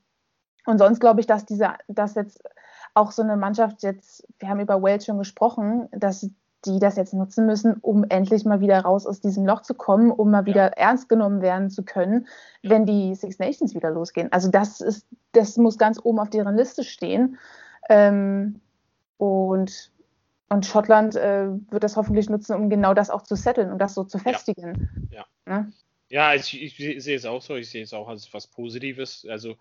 [0.66, 2.44] und sonst glaube ich, dass diese, dass jetzt
[2.94, 6.28] auch so eine Mannschaft jetzt, wir haben über Wales schon gesprochen, dass
[6.66, 10.12] die das jetzt nutzen müssen, um endlich mal wieder raus aus diesem Loch zu kommen,
[10.12, 10.74] um mal wieder ja.
[10.78, 12.28] ernst genommen werden zu können,
[12.62, 14.32] wenn die Six Nations wieder losgehen.
[14.32, 17.38] Also das ist, das muss ganz oben auf deren Liste stehen.
[17.90, 18.62] Ähm,
[19.24, 19.92] und,
[20.50, 23.94] und Schottland äh, wird das hoffentlich nutzen, um genau das auch zu setteln und das
[23.94, 25.10] so zu festigen.
[25.12, 25.26] Ja.
[25.48, 25.74] Ja, ne?
[26.10, 27.56] ja ich, ich, sehe es auch so.
[27.56, 29.26] Ich sehe es auch als was Positives.
[29.30, 29.56] Also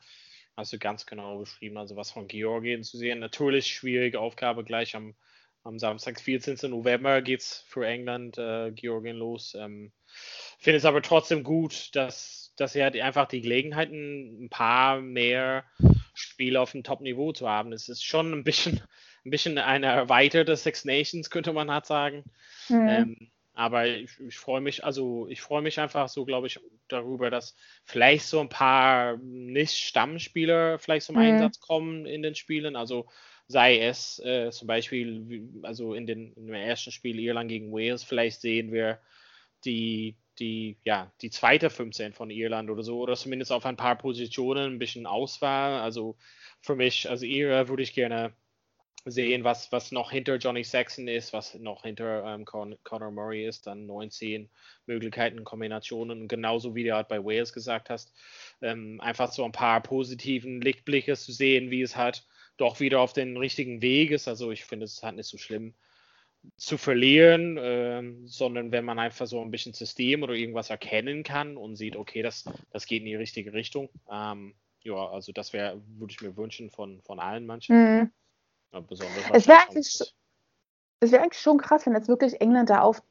[0.56, 3.20] hast du ganz genau beschrieben, also was von Georgien zu sehen.
[3.20, 5.14] Natürlich schwierige Aufgabe gleich am
[5.64, 6.70] am Samstag, 14.
[6.70, 9.54] November, geht es für England, äh, Georgien los.
[9.58, 9.92] Ähm,
[10.58, 15.64] Finde es aber trotzdem gut, dass, dass sie halt einfach die Gelegenheiten, ein paar mehr
[16.14, 17.72] Spiele auf dem Top-Niveau zu haben.
[17.72, 18.82] Es ist schon ein bisschen,
[19.24, 22.24] ein bisschen eine erweiterte Six Nations, könnte man halt sagen.
[22.68, 22.88] Mhm.
[22.88, 26.58] Ähm, aber ich, ich freue mich, also ich freue mich einfach so, glaube ich,
[26.88, 27.54] darüber, dass
[27.84, 31.22] vielleicht so ein paar Nicht-Stammspieler vielleicht zum mhm.
[31.22, 32.76] Einsatz kommen in den Spielen.
[32.76, 33.08] Also
[33.48, 38.02] sei es äh, zum Beispiel, also in, den, in dem ersten Spiel Irland gegen Wales,
[38.02, 39.00] vielleicht sehen wir
[39.64, 43.96] die, die, ja, die zweite 15 von Irland oder so, oder zumindest auf ein paar
[43.96, 45.80] Positionen ein bisschen Auswahl.
[45.80, 46.16] Also
[46.62, 48.32] für mich, also ihr würde ich gerne
[49.04, 53.46] sehen, was, was noch hinter Johnny Saxon ist, was noch hinter ähm, Con Conor Murray
[53.46, 54.48] ist, dann 19
[54.86, 58.12] Möglichkeiten, Kombinationen, genauso wie du halt bei Wales gesagt hast,
[58.60, 62.26] ähm, einfach so ein paar positiven Lichtblicke zu sehen, wie es halt
[62.56, 64.28] doch wieder auf den richtigen Weg ist.
[64.28, 65.74] Also ich finde es halt nicht so schlimm
[66.56, 71.56] zu verlieren, äh, sondern wenn man einfach so ein bisschen System oder irgendwas erkennen kann
[71.56, 73.88] und sieht, okay, das, das geht in die richtige Richtung.
[74.10, 77.76] Ähm, ja, also das wäre, würde ich mir wünschen von, von allen manchen.
[77.76, 78.12] Mhm.
[79.32, 80.14] Es wäre eigentlich,
[81.00, 83.02] wär eigentlich schon krass, wenn jetzt wirklich England da auf,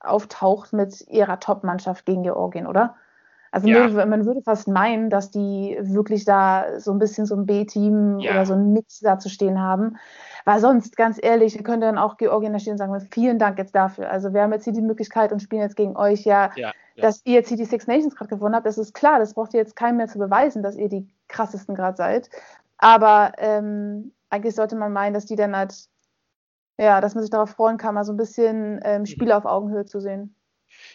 [0.00, 2.96] auftaucht mit ihrer Top-Mannschaft gegen Georgien, oder?
[3.52, 4.06] Also ja.
[4.06, 8.32] man würde fast meinen, dass die wirklich da so ein bisschen so ein B-Team ja.
[8.32, 9.98] oder so ein Mix da zu stehen haben.
[10.46, 13.58] Weil sonst, ganz ehrlich, ihr könnt dann auch Georgien da stehen und sagen, vielen Dank
[13.58, 14.10] jetzt dafür.
[14.10, 17.20] Also wir haben jetzt hier die Möglichkeit und spielen jetzt gegen euch ja, ja dass
[17.24, 18.66] ihr jetzt hier die Six Nations gerade gewonnen habt.
[18.66, 21.74] Das ist klar, das braucht ihr jetzt keinem mehr zu beweisen, dass ihr die krassesten
[21.74, 22.30] gerade seid.
[22.78, 25.74] Aber ähm, eigentlich sollte man meinen, dass die dann halt,
[26.78, 29.84] ja, dass man sich darauf freuen kann, mal so ein bisschen ähm, Spiele auf Augenhöhe
[29.84, 30.34] zu sehen.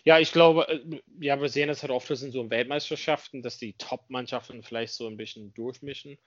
[0.03, 3.73] Ja, ich glaube, äh, ja, wir sehen es halt oft in so Weltmeisterschaften, dass die
[3.73, 6.17] Top-Mannschaften vielleicht so ein bisschen durchmischen.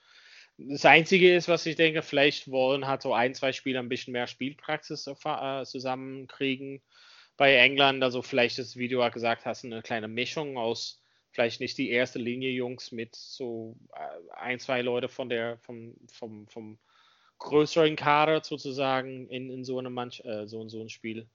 [0.56, 4.12] Das Einzige ist, was ich denke, vielleicht wollen halt so ein, zwei Spieler ein bisschen
[4.12, 6.80] mehr Spielpraxis äh, zusammenkriegen
[7.36, 8.04] bei England.
[8.04, 11.00] Also vielleicht ist, wie du ja gesagt hast, eine kleine Mischung aus
[11.32, 15.94] vielleicht nicht die erste Linie Jungs mit so äh, ein, zwei Leute von der, vom,
[16.12, 16.78] vom, vom
[17.40, 21.26] größeren Kader sozusagen in, in so einem Manch, äh, so, so ein Spiel.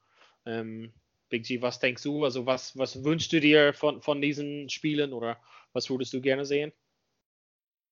[0.45, 0.93] Ähm,
[1.29, 2.23] Big G, was denkst du?
[2.23, 5.37] Also was, was wünschst du dir von, von diesen Spielen oder
[5.73, 6.71] was würdest du gerne sehen?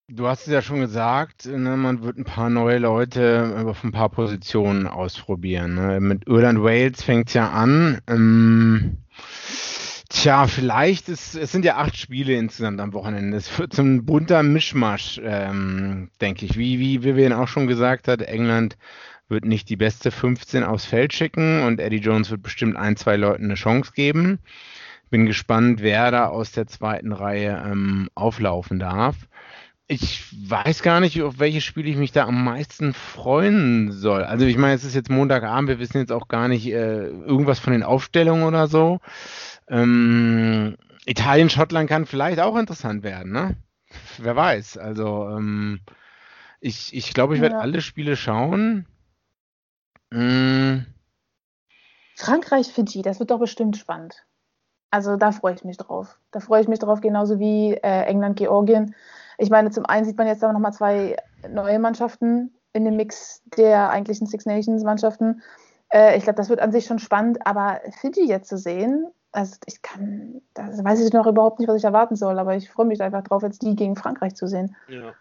[0.08, 3.92] Du hast es ja schon gesagt, ne, man wird ein paar neue Leute auf ein
[3.92, 5.74] paar Positionen ausprobieren.
[5.74, 5.98] Ne?
[5.98, 8.02] Mit Irland Wales fängt es ja an.
[8.06, 8.98] Ähm,
[10.08, 13.36] tja, vielleicht ist, es sind ja acht Spiele insgesamt am Wochenende.
[13.36, 16.56] Es wird ein bunter Mischmasch, ähm, denke ich.
[16.56, 18.76] Wie, wie Vivian auch schon gesagt hat, England
[19.28, 23.16] wird nicht die beste 15 aufs Feld schicken und Eddie Jones wird bestimmt ein, zwei
[23.16, 24.38] Leuten eine Chance geben.
[25.10, 29.16] Bin gespannt, wer da aus der zweiten Reihe ähm, auflaufen darf.
[29.86, 34.24] Ich weiß gar nicht, auf welche Spiele ich mich da am meisten freuen soll.
[34.24, 37.58] Also ich meine, es ist jetzt Montagabend, wir wissen jetzt auch gar nicht äh, irgendwas
[37.58, 39.00] von den Aufstellungen oder so.
[39.68, 43.56] Ähm, Italien, Schottland kann vielleicht auch interessant werden, ne?
[44.18, 44.78] Wer weiß.
[44.78, 45.80] Also ähm,
[46.60, 47.60] ich, ich glaube, ich werde ja.
[47.60, 48.86] alle Spiele schauen.
[50.10, 50.86] Mm.
[52.16, 54.24] Frankreich, Fiji, das wird doch bestimmt spannend.
[54.90, 56.18] Also da freue ich mich drauf.
[56.30, 58.94] Da freue ich mich drauf, genauso wie äh, England, Georgien.
[59.38, 61.16] Ich meine, zum einen sieht man jetzt aber nochmal zwei
[61.48, 65.42] neue Mannschaften in dem Mix der eigentlichen Six Nations Mannschaften.
[65.92, 69.56] Äh, ich glaube, das wird an sich schon spannend, aber Fiji jetzt zu sehen, also
[69.66, 72.86] ich kann, da weiß ich noch überhaupt nicht, was ich erwarten soll, aber ich freue
[72.86, 74.76] mich einfach drauf, jetzt die gegen Frankreich zu sehen.
[74.88, 75.14] Ja.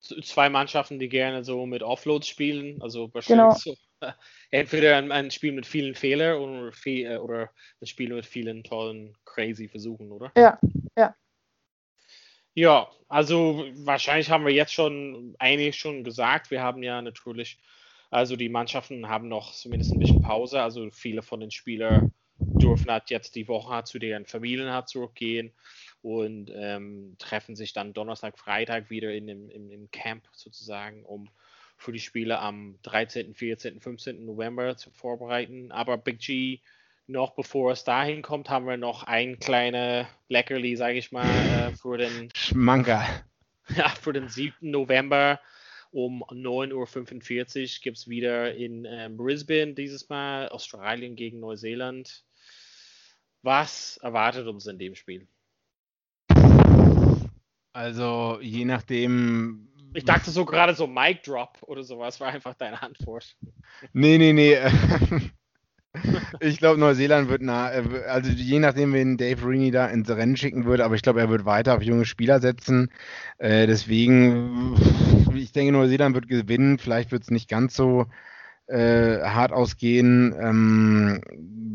[0.00, 3.76] Zwei Mannschaften, die gerne so mit Offloads spielen, also wahrscheinlich genau.
[3.76, 3.76] so
[4.50, 9.16] entweder ein, ein, Spiel mit vielen Fehlern oder, äh, oder ein Spiel mit vielen tollen,
[9.24, 10.32] crazy Versuchen, oder?
[10.36, 10.58] Ja,
[10.98, 11.14] ja.
[12.54, 16.50] Ja, also wahrscheinlich haben wir jetzt schon einiges schon gesagt.
[16.50, 17.58] Wir haben ja natürlich,
[18.10, 20.60] also die Mannschaften haben noch zumindest ein bisschen Pause.
[20.62, 25.52] Also viele von den Spielern dürfen halt jetzt die Woche zu deren Familien halt zurückgehen
[26.02, 31.30] und ähm, treffen sich dann Donnerstag, Freitag wieder in dem, im, im Camp sozusagen, um
[31.78, 34.24] für die Spiele am 13., 14., 15.
[34.24, 35.72] November zu vorbereiten.
[35.72, 36.60] Aber Big G,
[37.12, 41.76] noch bevor es dahin kommt, haben wir noch ein kleine Leckerli, sage ich mal, äh,
[41.76, 43.04] für den Schmanker.
[43.76, 44.72] Ja, für den 7.
[44.72, 45.40] November
[45.92, 52.24] um 9.45 Uhr gibt es wieder in ähm, Brisbane dieses Mal Australien gegen Neuseeland.
[53.42, 55.28] Was erwartet uns in dem Spiel?
[57.72, 59.68] Also je nachdem.
[59.94, 63.36] Ich dachte so gerade so Mic Drop oder sowas war einfach deine Antwort.
[63.92, 64.56] Nee, nee, nee.
[66.40, 70.64] ich glaube, Neuseeland wird nah, also je nachdem, wen Dave Rini da ins Rennen schicken
[70.64, 72.90] würde, aber ich glaube, er wird weiter auf junge Spieler setzen.
[73.38, 74.74] Äh, deswegen,
[75.34, 76.78] ich denke, Neuseeland wird gewinnen.
[76.78, 78.06] Vielleicht wird es nicht ganz so
[78.68, 81.20] äh, hart ausgehen, ähm,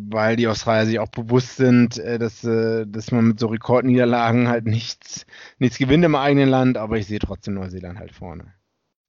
[0.10, 4.48] weil die Australier sich auch bewusst sind, äh, dass, äh, dass man mit so Rekordniederlagen
[4.48, 5.26] halt nichts,
[5.60, 8.54] nichts gewinnt im eigenen Land, aber ich sehe trotzdem Neuseeland halt vorne.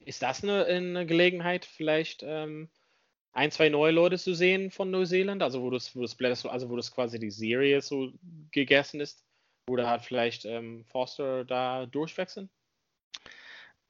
[0.05, 2.69] Ist das eine, eine Gelegenheit, vielleicht ähm,
[3.33, 5.43] ein, zwei neue Leute zu sehen von Neuseeland?
[5.43, 8.13] Also wo das, wo das, also wo das quasi die Serie so
[8.51, 9.25] gegessen ist?
[9.69, 12.49] Oder hat vielleicht ähm, Forster da durchwechseln?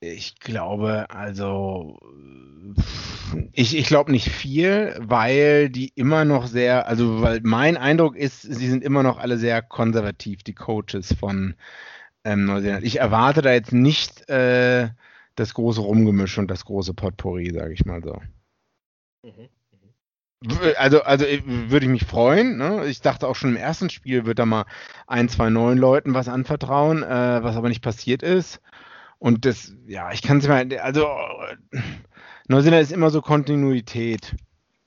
[0.01, 1.99] Ich glaube, also
[3.53, 8.43] ich, ich glaube nicht viel, weil die immer noch sehr, also weil mein Eindruck ist,
[8.43, 11.57] sie sind immer noch alle sehr konservativ, die Coaches von
[12.25, 12.85] ähm, Neuseeland.
[12.85, 14.89] Ich erwarte da jetzt nicht äh,
[15.35, 18.21] das große Rumgemisch und das große Potpourri, sage ich mal so.
[19.23, 19.49] Mhm.
[20.77, 22.59] Also, also äh, würde ich mich freuen.
[22.59, 22.87] Ne?
[22.87, 24.67] Ich dachte auch schon im ersten Spiel wird da mal
[25.09, 28.61] ein, zwei neuen Leuten was anvertrauen, äh, was aber nicht passiert ist.
[29.19, 31.09] Und das, ja, ich kann es mal, also
[32.47, 34.37] Neuseeland ist immer so Kontinuität.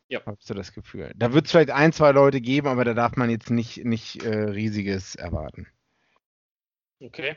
[0.08, 0.22] Ja.
[0.26, 1.12] Hast du das Gefühl?
[1.16, 4.24] Da wird es vielleicht ein, zwei Leute geben, aber da darf man jetzt nicht, nicht
[4.24, 5.68] äh, riesiges erwarten.
[7.00, 7.36] Okay.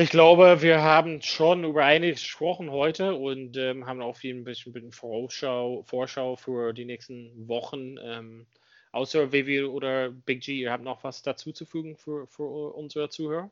[0.00, 4.44] Ich glaube, wir haben schon über einiges gesprochen heute und ähm, haben auch viel ein
[4.44, 7.96] bisschen, bisschen Vorschau, Vorschau für die nächsten Wochen.
[8.00, 8.46] Ähm,
[8.92, 13.50] außer Vivi oder Big G, ihr habt noch was dazuzufügen für, für unsere Zuhörer?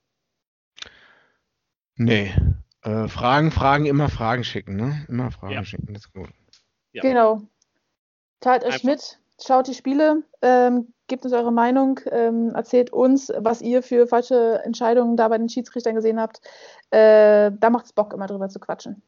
[1.96, 2.32] Nee.
[2.82, 5.04] Äh, Fragen, Fragen, immer Fragen schicken, ne?
[5.08, 5.64] Immer Fragen ja.
[5.64, 6.30] schicken, das ist gut.
[6.92, 7.02] Ja.
[7.02, 7.42] Genau.
[8.38, 8.84] Teilt euch Einfach.
[8.84, 14.06] mit, schaut die Spiele, ähm, gebt uns eure Meinung, ähm, erzählt uns, was ihr für
[14.06, 16.40] falsche Entscheidungen da bei den Schiedsrichtern gesehen habt.
[16.90, 19.02] Äh, da macht es Bock, immer drüber zu quatschen.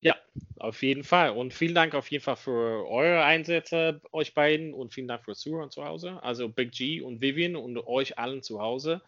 [0.00, 0.16] Ja,
[0.58, 1.30] auf jeden Fall.
[1.30, 5.40] Und vielen Dank auf jeden Fall für eure Einsätze, euch beiden, und vielen Dank fürs
[5.40, 6.18] Zuhören zu Hause.
[6.22, 9.00] Also Big G und Vivian und euch allen zu Hause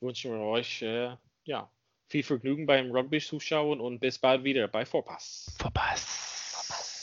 [0.00, 1.70] wünschen wir euch äh, ja,
[2.08, 5.46] viel Vergnügen beim Rugby-Zuschauen und bis bald wieder bei Vorpass.
[5.58, 6.04] Vorpass.
[6.52, 7.02] Vorpass.